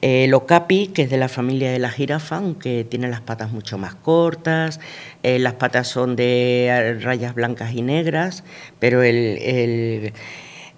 eh, 0.00 0.24
el 0.24 0.32
okapi, 0.34 0.86
que 0.88 1.02
es 1.02 1.10
de 1.10 1.16
la 1.18 1.28
familia 1.28 1.70
de 1.70 1.78
la 1.78 1.90
jirafa, 1.90 2.36
aunque 2.36 2.86
tiene 2.88 3.08
las 3.08 3.20
patas 3.20 3.50
mucho 3.52 3.76
más 3.76 3.94
cortas, 3.96 4.80
eh, 5.22 5.38
las 5.38 5.54
patas 5.54 5.88
son 5.88 6.16
de 6.16 6.98
rayas 7.02 7.34
blancas 7.34 7.72
y 7.74 7.82
negras, 7.82 8.44
pero 8.78 9.02
el, 9.02 9.16
el- 9.16 10.12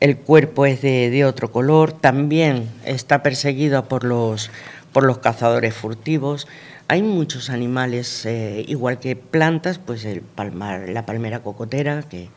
el 0.00 0.16
cuerpo 0.16 0.66
es 0.66 0.82
de, 0.82 1.10
de 1.10 1.24
otro 1.24 1.52
color, 1.52 1.92
también 1.92 2.68
está 2.84 3.22
perseguido 3.22 3.84
por 3.84 4.02
los, 4.02 4.50
por 4.92 5.04
los 5.04 5.18
cazadores 5.18 5.74
furtivos. 5.74 6.48
Hay 6.92 7.00
muchos 7.00 7.48
animales, 7.48 8.26
eh, 8.26 8.66
igual 8.68 8.98
que 8.98 9.16
plantas, 9.16 9.78
pues 9.78 10.04
el 10.04 10.20
palmar, 10.20 10.90
la 10.90 11.06
palmera 11.06 11.42
cocotera, 11.42 12.02
que 12.02 12.28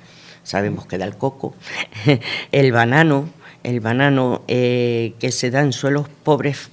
sabemos 0.43 0.85
que 0.85 0.97
da 0.97 1.03
el 1.03 1.17
coco, 1.17 1.53
el 2.53 2.71
banano, 2.71 3.27
el 3.63 3.81
banano 3.81 4.43
eh, 4.47 5.13
que 5.19 5.33
se 5.33 5.51
da 5.51 5.59
en 5.59 5.73
suelos 5.73 6.07
pobres 6.23 6.69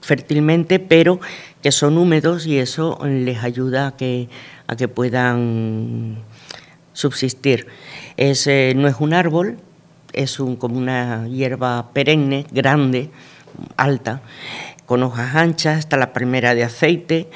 fértilmente, 0.00 0.78
pero 0.78 1.20
que 1.60 1.70
son 1.70 1.98
húmedos 1.98 2.46
y 2.46 2.56
eso 2.56 2.98
les 3.04 3.44
ayuda 3.44 3.88
a 3.88 3.96
que, 3.98 4.30
a 4.66 4.74
que 4.76 4.88
puedan 4.88 6.16
subsistir. 6.94 7.66
Es, 8.16 8.46
eh, 8.46 8.72
no 8.74 8.88
es 8.88 8.96
un 9.00 9.12
árbol, 9.12 9.58
es 10.14 10.40
un, 10.40 10.56
como 10.56 10.78
una 10.78 11.28
hierba 11.28 11.92
perenne, 11.92 12.46
grande, 12.50 13.10
alta, 13.76 14.22
con 14.92 15.02
hojas 15.04 15.34
anchas, 15.36 15.78
está 15.78 15.96
la 15.96 16.12
primera 16.12 16.54
de 16.54 16.64
aceite 16.64 17.30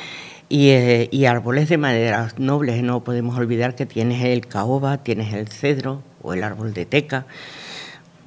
y, 0.51 0.69
eh, 0.69 1.09
y, 1.11 1.25
árboles 1.25 1.71
de 1.71 1.79
madera 1.79 2.29
nobles. 2.37 2.83
No 2.83 3.03
podemos 3.03 3.38
olvidar 3.38 3.75
que 3.75 3.87
tienes 3.87 4.23
el 4.23 4.47
caoba, 4.47 4.99
tienes 4.99 5.33
el 5.33 5.49
cedro 5.49 6.03
o 6.21 6.35
el 6.35 6.45
árbol 6.45 6.75
de 6.75 6.85
teca. 6.85 7.25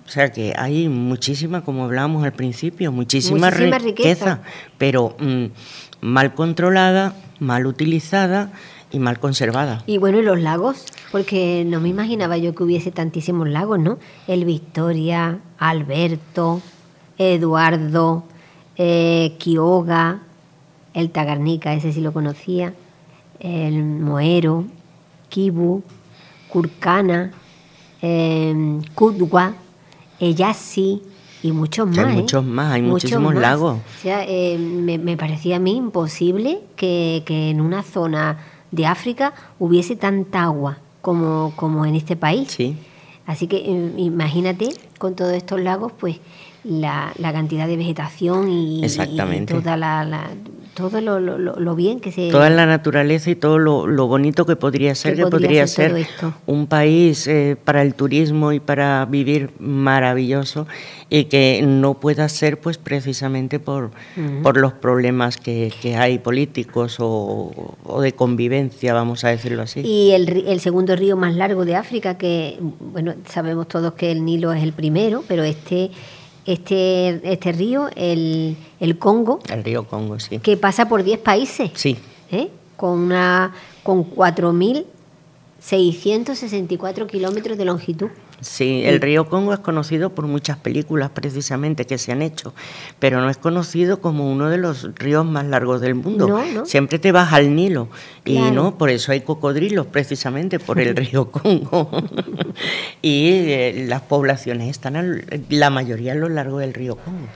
O 0.08 0.10
sea 0.10 0.32
que 0.32 0.56
hay 0.58 0.90
muchísima, 0.90 1.64
como 1.64 1.84
hablábamos 1.84 2.24
al 2.24 2.34
principio, 2.34 2.92
muchísima, 2.92 3.52
Muchísima 3.52 3.78
riqueza, 3.78 4.26
riqueza. 4.26 4.42
pero 4.80 5.16
mm, 5.20 5.46
mal 6.02 6.34
controlada, 6.34 7.14
mal 7.38 7.68
utilizada 7.68 8.52
y 8.90 8.98
mal 8.98 9.20
conservada. 9.20 9.84
Y 9.86 10.00
bueno, 10.00 10.18
y 10.18 10.24
los 10.24 10.40
lagos, 10.40 10.86
porque 11.12 11.66
no 11.68 11.80
me 11.80 11.90
imaginaba 11.90 12.40
yo 12.40 12.56
que 12.56 12.64
hubiese 12.64 12.90
tantísimos 12.90 13.48
lagos, 13.48 13.78
¿no? 13.78 14.00
El 14.28 14.46
Victoria, 14.46 15.38
Alberto, 15.60 16.64
Eduardo, 17.20 18.24
eh, 18.80 19.36
Quioga, 19.38 20.22
el 20.96 21.12
Tagarnica, 21.12 21.74
ese 21.74 21.94
sí 21.94 22.02
lo 22.02 22.14
conocía, 22.14 22.74
el 23.40 23.84
Moero, 23.84 24.64
Kibu, 25.28 25.84
Curcana, 26.48 27.32
eh, 28.02 28.80
Cudwa, 28.96 29.54
Eyasi 30.20 31.02
y 31.44 31.52
muchos 31.52 31.88
más. 31.88 32.00
Hay 32.00 32.14
¿eh? 32.14 32.22
muchos 32.22 32.44
más, 32.44 32.72
hay 32.72 32.82
Muchos 32.82 32.92
muchísimos 32.94 33.34
más. 33.34 33.42
lagos. 33.42 33.78
O 33.78 34.02
sea, 34.02 34.24
eh, 34.26 34.58
me, 34.58 34.98
me 34.98 35.16
parecía 35.18 35.58
a 35.58 35.60
mí 35.60 35.76
imposible 35.76 36.60
que, 36.76 37.24
que 37.26 37.50
en 37.50 37.62
una 37.62 37.84
zona 37.84 38.38
de 38.72 38.86
África 38.86 39.34
hubiese 39.60 39.96
tanta 39.96 40.44
agua 40.44 40.78
como, 41.02 41.54
como 41.56 41.86
en 41.86 41.96
este 41.96 42.16
país. 42.16 42.50
Sí. 42.52 42.78
Así 43.30 43.46
que 43.46 43.58
eh, 43.58 43.94
imagínate 43.98 44.70
con 44.98 45.16
todos 45.16 45.34
estos 45.34 45.62
lagos, 45.62 45.92
pues 46.00 46.18
la, 46.64 47.14
la 47.20 47.32
cantidad 47.32 47.68
de 47.68 47.78
vegetación 47.78 48.50
y, 48.50 48.84
y 49.06 49.10
toda 49.62 49.78
la, 49.78 50.04
la- 50.04 50.32
todo 50.80 51.02
lo, 51.02 51.20
lo- 51.20 51.38
lo- 51.38 51.60
lo 51.60 51.76
bien 51.76 52.00
que 52.00 52.12
se... 52.12 52.30
Toda 52.32 52.50
la 52.50 52.66
naturaleza 52.66 53.30
y 53.30 53.36
todo 53.36 53.60
lo, 53.60 53.86
lo 53.86 54.08
bonito 54.08 54.46
que 54.46 54.56
podría 54.56 54.96
ser, 54.96 55.16
Que 55.16 55.24
que 55.24 55.28
podría 55.30 55.68
ser 55.68 56.08
un 56.46 56.68
país 56.68 57.28
eh, 57.28 57.58
para 57.64 57.82
el 57.82 57.94
turismo 57.96 58.52
y 58.54 58.60
para 58.60 59.06
vivir 59.06 59.52
maravilloso 59.60 60.68
y 61.10 61.26
que 61.26 61.62
no 61.66 61.96
pueda 62.00 62.30
ser 62.30 62.60
pues 62.60 62.78
precisamente 62.78 63.60
por, 63.60 63.92
por 64.44 64.58
los 64.58 64.74
problemas 64.74 65.38
que, 65.38 65.74
que 65.82 65.96
hay 65.98 66.20
políticos 66.20 66.98
o, 67.00 67.76
o 67.84 68.02
de 68.02 68.14
convivencia, 68.14 68.94
vamos 68.94 69.24
a 69.24 69.30
decirlo 69.30 69.64
así. 69.64 69.82
Y 69.82 70.12
el, 70.12 70.30
el 70.48 70.60
segundo 70.60 70.96
río 70.96 71.18
más 71.18 71.36
largo 71.36 71.66
de 71.66 71.76
África, 71.76 72.18
que 72.18 72.58
bueno, 72.80 73.16
sabemos 73.28 73.68
todos 73.68 73.94
que 73.94 74.12
el 74.12 74.24
Nilo 74.24 74.54
es 74.54 74.64
el 74.64 74.74
primero, 74.74 75.24
pero 75.28 75.44
este, 75.44 75.90
este, 76.54 77.22
este 77.32 77.52
río, 77.52 77.90
el, 77.96 78.58
el 78.80 78.98
Congo, 78.98 79.40
El 79.50 79.64
río 79.64 79.86
Congo, 79.88 80.20
sí. 80.20 80.40
que 80.40 80.58
pasa 80.58 80.88
por 80.90 81.04
10 81.04 81.20
países, 81.20 81.70
Sí, 81.76 81.96
¿eh? 82.32 82.50
con, 82.76 82.98
una, 83.00 83.54
con 83.84 84.10
4.664 84.10 87.08
kilómetros 87.08 87.56
de 87.58 87.66
longitud. 87.66 88.10
Sí, 88.42 88.84
el 88.86 89.02
río 89.02 89.28
Congo 89.28 89.52
es 89.54 89.60
conocido 89.60 90.12
por 90.12 90.26
muchas 90.26 90.58
películas 90.58 91.10
precisamente 91.10 91.86
que 91.86 91.98
se 91.98 92.12
han 92.14 92.22
hecho, 92.22 92.54
pero 92.98 93.20
no 93.22 93.30
es 93.30 93.38
conocido 93.38 94.00
como 94.00 94.32
uno 94.32 94.50
de 94.50 94.58
los 94.58 94.90
ríos 94.96 95.26
más 95.26 95.46
largos 95.46 95.82
del 95.82 95.96
mundo. 95.96 96.28
No, 96.28 96.46
no. 96.46 96.66
Siempre 96.66 97.00
te 97.00 97.12
vas 97.12 97.34
al 97.34 97.54
Nilo 97.56 97.90
y 98.24 98.38
no, 98.40 98.78
por 98.78 98.90
eso 98.90 99.12
hay 99.12 99.22
cocodrilos 99.22 99.88
precisamente 99.88 100.58
por 100.60 100.80
el 100.80 100.96
río 100.96 101.30
Congo. 101.32 101.90
y 103.02 103.30
eh, 103.30 103.86
las 103.88 104.02
poblaciones 104.04 104.70
están 104.70 104.96
al- 104.96 105.26
la 105.50 105.70
mayoría 105.70 106.14
a 106.14 106.16
lo 106.16 106.30
largo 106.30 106.60
del 106.60 106.74
río 106.74 106.96
Congo. 106.96 107.28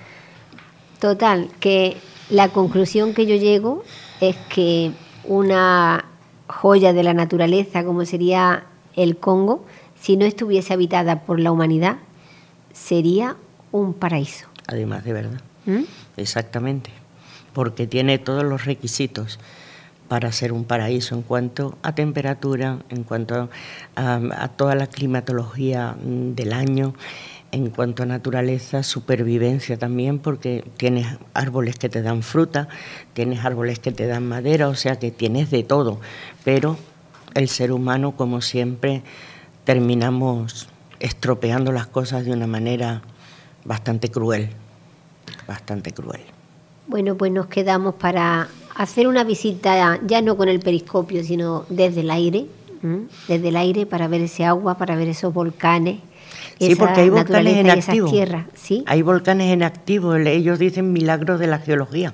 Total, 0.99 1.49
que 1.59 1.97
la 2.29 2.49
conclusión 2.49 3.13
que 3.13 3.25
yo 3.25 3.35
llego 3.35 3.83
es 4.21 4.37
que 4.49 4.91
una 5.25 6.05
joya 6.47 6.93
de 6.93 7.03
la 7.03 7.13
naturaleza 7.13 7.83
como 7.83 8.05
sería 8.05 8.65
el 8.95 9.17
Congo, 9.17 9.65
si 10.03 10.17
no 10.17 10.25
estuviese 10.25 10.73
habitada 10.73 11.21
por 11.21 11.39
la 11.39 11.49
humanidad, 11.49 11.95
sería 12.73 13.37
un 13.71 13.93
paraíso. 13.93 14.47
Además 14.67 15.05
de 15.05 15.13
verdad. 15.13 15.41
¿Mm? 15.65 15.83
Exactamente, 16.17 16.89
porque 17.53 17.87
tiene 17.87 18.17
todos 18.17 18.43
los 18.43 18.65
requisitos 18.65 19.39
para 20.09 20.33
ser 20.33 20.51
un 20.51 20.65
paraíso 20.65 21.15
en 21.15 21.21
cuanto 21.21 21.77
a 21.83 21.95
temperatura, 21.95 22.79
en 22.89 23.03
cuanto 23.03 23.49
a, 23.95 24.15
a 24.15 24.47
toda 24.49 24.75
la 24.75 24.87
climatología 24.87 25.93
mm, 25.93 26.33
del 26.35 26.51
año, 26.51 26.95
en 27.53 27.69
cuanto 27.69 28.03
a 28.03 28.05
naturaleza, 28.05 28.83
supervivencia 28.83 29.77
también, 29.77 30.19
porque 30.19 30.65
tienes 30.75 31.07
árboles 31.33 31.77
que 31.77 31.87
te 31.87 32.01
dan 32.01 32.23
fruta, 32.23 32.67
tienes 33.13 33.45
árboles 33.45 33.79
que 33.79 33.93
te 33.93 34.05
dan 34.07 34.27
madera, 34.27 34.67
o 34.67 34.75
sea 34.75 34.99
que 34.99 35.11
tienes 35.11 35.49
de 35.49 35.63
todo, 35.63 36.01
pero 36.43 36.75
el 37.35 37.47
ser 37.47 37.71
humano, 37.71 38.17
como 38.17 38.41
siempre, 38.41 39.01
terminamos 39.63 40.67
estropeando 40.99 41.71
las 41.71 41.87
cosas 41.87 42.25
de 42.25 42.31
una 42.31 42.47
manera 42.47 43.01
bastante 43.65 44.09
cruel, 44.09 44.49
bastante 45.47 45.91
cruel. 45.91 46.21
Bueno, 46.87 47.15
pues 47.15 47.31
nos 47.31 47.47
quedamos 47.47 47.95
para 47.95 48.47
hacer 48.75 49.07
una 49.07 49.23
visita 49.23 49.99
ya 50.05 50.21
no 50.21 50.35
con 50.35 50.49
el 50.49 50.59
periscopio, 50.59 51.23
sino 51.23 51.65
desde 51.69 52.01
el 52.01 52.11
aire, 52.11 52.45
¿m? 52.83 53.03
desde 53.27 53.49
el 53.49 53.55
aire 53.55 53.85
para 53.85 54.07
ver 54.07 54.21
ese 54.21 54.45
agua, 54.45 54.77
para 54.77 54.95
ver 54.95 55.07
esos 55.09 55.33
volcanes. 55.33 55.99
Sí, 56.59 56.75
porque 56.75 57.01
hay 57.01 57.09
volcanes 57.09 57.57
en 57.57 57.65
activo. 57.69 58.07
Hay 58.85 59.01
volcanes 59.01 59.53
en 59.53 59.63
activo, 59.63 60.15
el- 60.15 60.27
ellos 60.27 60.59
dicen 60.59 60.91
milagros 60.93 61.39
de 61.39 61.47
la 61.47 61.59
geología, 61.59 62.13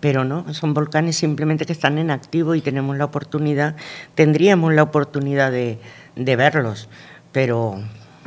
pero 0.00 0.24
no, 0.24 0.52
son 0.54 0.74
volcanes 0.74 1.16
simplemente 1.16 1.64
que 1.66 1.72
están 1.72 1.98
en 1.98 2.10
activo 2.10 2.54
y 2.54 2.60
tenemos 2.60 2.96
la 2.96 3.04
oportunidad, 3.06 3.76
tendríamos 4.14 4.72
la 4.74 4.82
oportunidad 4.82 5.50
de, 5.50 5.78
de 6.16 6.36
verlos, 6.36 6.88
pero 7.32 7.76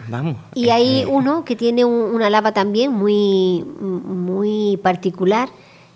vamos. 0.08 0.36
Y 0.56 0.70
hay 0.70 1.06
uno 1.08 1.44
que 1.46 1.56
tiene 1.56 1.86
un- 1.86 2.14
una 2.16 2.30
lava 2.30 2.52
también 2.54 2.92
muy, 2.94 3.64
muy 3.82 4.78
particular, 4.84 5.50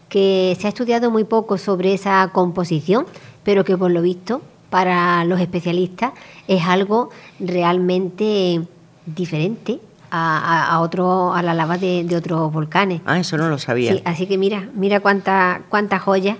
que 0.09 0.57
se 0.59 0.67
ha 0.67 0.69
estudiado 0.69 1.09
muy 1.11 1.23
poco 1.23 1.57
sobre 1.57 1.93
esa 1.93 2.29
composición, 2.33 3.05
pero 3.43 3.63
que 3.63 3.77
por 3.77 3.91
lo 3.91 4.01
visto 4.01 4.41
para 4.69 5.23
los 5.25 5.39
especialistas 5.39 6.11
es 6.47 6.63
algo 6.65 7.09
realmente 7.39 8.61
diferente 9.05 9.79
a, 10.13 10.77
otro, 10.81 11.33
a 11.33 11.41
la 11.41 11.53
lava 11.53 11.77
de, 11.77 12.03
de 12.03 12.15
otros 12.17 12.51
volcanes. 12.51 13.01
Ah, 13.05 13.17
eso 13.19 13.37
no 13.37 13.47
lo 13.47 13.57
sabía. 13.57 13.93
Sí, 13.93 14.01
así 14.03 14.27
que 14.27 14.37
mira, 14.37 14.67
mira 14.73 14.99
cuánta, 14.99 15.61
cuántas 15.69 16.01
joyas 16.01 16.37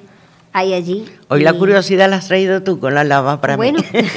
hay 0.53 0.73
allí. 0.73 1.05
Hoy 1.29 1.41
la 1.43 1.53
curiosidad 1.53 2.09
la 2.09 2.17
has 2.17 2.27
traído 2.27 2.61
tú 2.63 2.79
con 2.79 2.93
la 2.93 3.03
lava 3.03 3.39
para 3.41 3.55
bueno, 3.57 3.79
mí. 3.79 3.99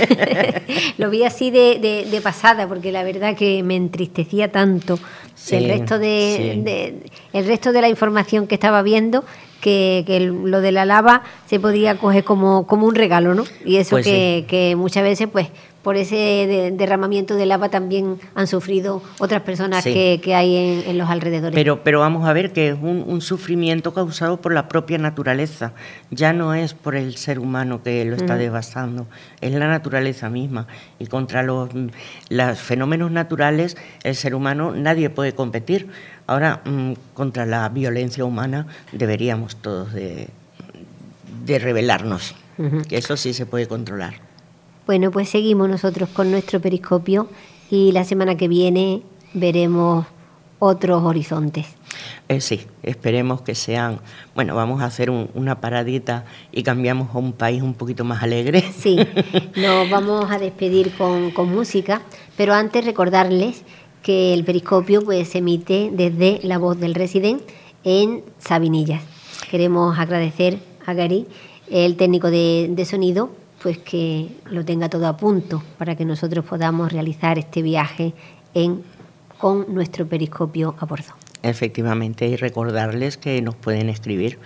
lo 0.98 1.10
vi 1.10 1.24
así 1.24 1.50
de, 1.50 1.78
de- 1.80 2.06
de 2.10 2.20
pasada, 2.20 2.66
porque 2.68 2.92
la 2.92 3.02
verdad 3.04 3.36
que 3.36 3.62
me 3.62 3.76
entristecía 3.76 4.50
tanto 4.50 4.98
Sí, 5.34 5.56
el 5.56 5.68
resto 5.68 5.98
de, 5.98 6.52
sí. 6.54 6.60
de- 6.62 6.94
el 7.32 7.46
resto 7.46 7.72
de 7.72 7.80
la 7.82 7.88
información 7.88 8.46
que 8.46 8.54
estaba 8.54 8.82
viendo, 8.82 9.24
que, 9.60 10.04
que 10.06 10.20
lo 10.20 10.60
de 10.60 10.72
la 10.72 10.84
lava 10.84 11.22
se 11.46 11.58
podía 11.60 11.96
coger 11.98 12.24
como, 12.24 12.66
como 12.66 12.86
un 12.86 12.94
regalo, 12.94 13.34
¿no? 13.34 13.44
Y 13.64 13.76
eso 13.76 13.90
Pues 13.90 14.04
que, 14.04 14.44
que 14.48 14.76
muchas 14.76 15.02
veces, 15.02 15.28
pues, 15.30 15.48
por 15.84 15.96
ese 15.96 16.16
de- 16.16 16.70
derramamiento 16.72 17.36
de 17.36 17.46
lava 17.46 17.68
también 17.68 18.18
han 18.34 18.48
sufrido 18.48 19.02
otras 19.20 19.42
personas 19.42 19.84
Sí. 19.84 19.92
que, 19.94 20.20
que 20.20 20.34
hay 20.34 20.56
en, 20.56 20.90
en 20.90 20.98
los 20.98 21.08
alrededores. 21.08 21.54
Pero, 21.54 21.84
pero 21.84 22.00
vamos 22.00 22.26
a 22.26 22.32
ver 22.32 22.52
que 22.52 22.70
es 22.70 22.74
un, 22.80 23.04
un 23.06 23.20
sufrimiento 23.20 23.94
causado 23.94 24.40
por 24.40 24.52
la 24.52 24.66
propia 24.66 24.98
naturaleza. 24.98 25.72
Ya 26.10 26.32
no 26.32 26.54
es 26.54 26.74
por 26.74 26.96
el 26.96 27.16
ser 27.16 27.38
humano 27.38 27.82
que 27.84 28.04
lo 28.06 28.16
está 28.16 28.36
devastando, 28.36 29.06
es 29.40 29.52
la 29.52 29.68
naturaleza 29.68 30.28
misma. 30.30 30.66
Y 30.98 31.06
contra 31.06 31.42
los, 31.44 31.68
los 32.30 32.58
fenómenos 32.58 33.10
naturales, 33.12 33.76
el 34.02 34.16
ser 34.16 34.34
humano 34.34 34.72
nadie 34.74 35.10
puede 35.10 35.34
competir. 35.34 35.88
Ahora, 36.26 36.62
mm, 36.64 36.92
contra 37.12 37.44
la 37.46 37.68
violencia 37.68 38.24
humana 38.24 38.66
deberíamos 38.92 39.56
todos 39.56 39.92
de, 39.92 40.28
de 41.44 41.58
rebelarnos, 41.58 42.34
que 42.88 42.96
eso 42.96 43.16
sí 43.18 43.34
se 43.34 43.44
puede 43.44 43.66
controlar. 43.68 44.14
Bueno, 44.86 45.10
pues 45.10 45.28
seguimos 45.30 45.68
nosotros 45.68 46.08
con 46.10 46.30
nuestro 46.30 46.60
periscopio 46.60 47.28
y 47.70 47.92
la 47.92 48.04
semana 48.04 48.36
que 48.36 48.48
viene 48.48 49.02
veremos 49.32 50.06
otros 50.58 51.02
horizontes. 51.02 51.66
Eh, 52.28 52.40
sí, 52.40 52.60
esperemos 52.82 53.42
que 53.42 53.54
sean, 53.54 54.00
bueno, 54.34 54.54
vamos 54.54 54.82
a 54.82 54.86
hacer 54.86 55.10
un- 55.10 55.28
una 55.34 55.60
paradita 55.60 56.24
y 56.52 56.62
cambiamos 56.62 57.14
a 57.14 57.18
un 57.18 57.32
país 57.32 57.62
un 57.62 57.74
poquito 57.74 58.04
más 58.04 58.22
alegre. 58.22 58.62
Sí, 58.78 58.98
nos 59.56 59.88
vamos 59.90 60.30
a 60.30 60.38
despedir 60.38 60.92
con, 60.96 61.30
con 61.30 61.54
música, 61.54 62.02
pero 62.36 62.54
antes 62.54 62.84
recordarles 62.84 63.62
que 64.02 64.34
el 64.34 64.44
periscopio 64.44 65.02
pues, 65.02 65.28
se 65.28 65.38
emite 65.38 65.90
desde 65.92 66.40
La 66.42 66.58
Voz 66.58 66.78
del 66.78 66.94
Resident 66.94 67.42
en 67.84 68.22
Sabinillas. 68.38 69.02
Queremos 69.50 69.98
agradecer 69.98 70.58
a 70.84 70.92
Gary, 70.92 71.26
el 71.70 71.96
técnico 71.96 72.30
de, 72.30 72.68
de 72.70 72.84
sonido, 72.84 73.30
pues 73.64 73.78
que 73.78 74.28
lo 74.50 74.62
tenga 74.62 74.90
todo 74.90 75.06
a 75.06 75.16
punto 75.16 75.62
para 75.78 75.96
que 75.96 76.04
nosotros 76.04 76.44
podamos 76.44 76.92
realizar 76.92 77.38
este 77.38 77.62
viaje 77.62 78.12
en, 78.52 78.82
con 79.38 79.72
nuestro 79.72 80.06
periscopio 80.06 80.76
a 80.78 80.84
bordo. 80.84 81.14
Efectivamente, 81.42 82.26
y 82.26 82.36
recordarles 82.36 83.16
que 83.16 83.40
nos 83.40 83.54
pueden 83.54 83.88
escribir 83.88 84.38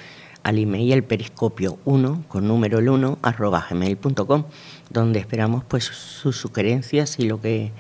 al 0.45 0.57
email 0.59 1.03
periscopio 1.03 1.79
1 1.85 2.27
con 2.29 2.47
número 2.47 2.79
el 2.79 2.89
1 2.89 3.19
arroba 3.21 3.67
gmail.com 3.69 4.45
donde 4.89 5.19
esperamos 5.19 5.65
pues 5.65 5.83
sus 5.87 6.37
sugerencias 6.37 7.19
y 7.19 7.27
lo 7.27 7.41
que 7.41 7.73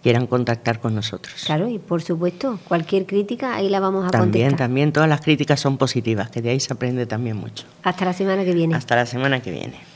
quieran 0.00 0.28
contactar 0.28 0.78
con 0.78 0.94
nosotros. 0.94 1.42
Claro, 1.44 1.68
y 1.68 1.80
por 1.80 2.02
supuesto, 2.02 2.60
cualquier 2.68 3.06
crítica 3.06 3.56
ahí 3.56 3.68
la 3.68 3.80
vamos 3.80 4.06
a 4.06 4.10
También, 4.10 4.50
contestar. 4.50 4.68
también 4.68 4.92
todas 4.92 5.08
las 5.08 5.22
críticas 5.22 5.58
son 5.58 5.76
positivas, 5.76 6.30
que 6.30 6.40
de 6.40 6.50
ahí 6.50 6.60
se 6.60 6.72
aprende 6.72 7.04
también 7.06 7.36
mucho. 7.36 7.66
Hasta 7.82 8.04
la 8.04 8.12
semana 8.12 8.44
que 8.44 8.52
viene. 8.54 8.76
Hasta 8.76 8.94
la 8.94 9.06
semana 9.06 9.42
que 9.42 9.50
viene. 9.50 9.93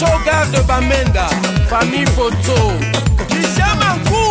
Shogar 0.00 0.46
de 0.46 0.62
Bamenda, 0.62 1.26
famille 1.68 2.06
photo. 2.16 2.54
Christian 3.28 3.76
Mancou, 3.76 4.29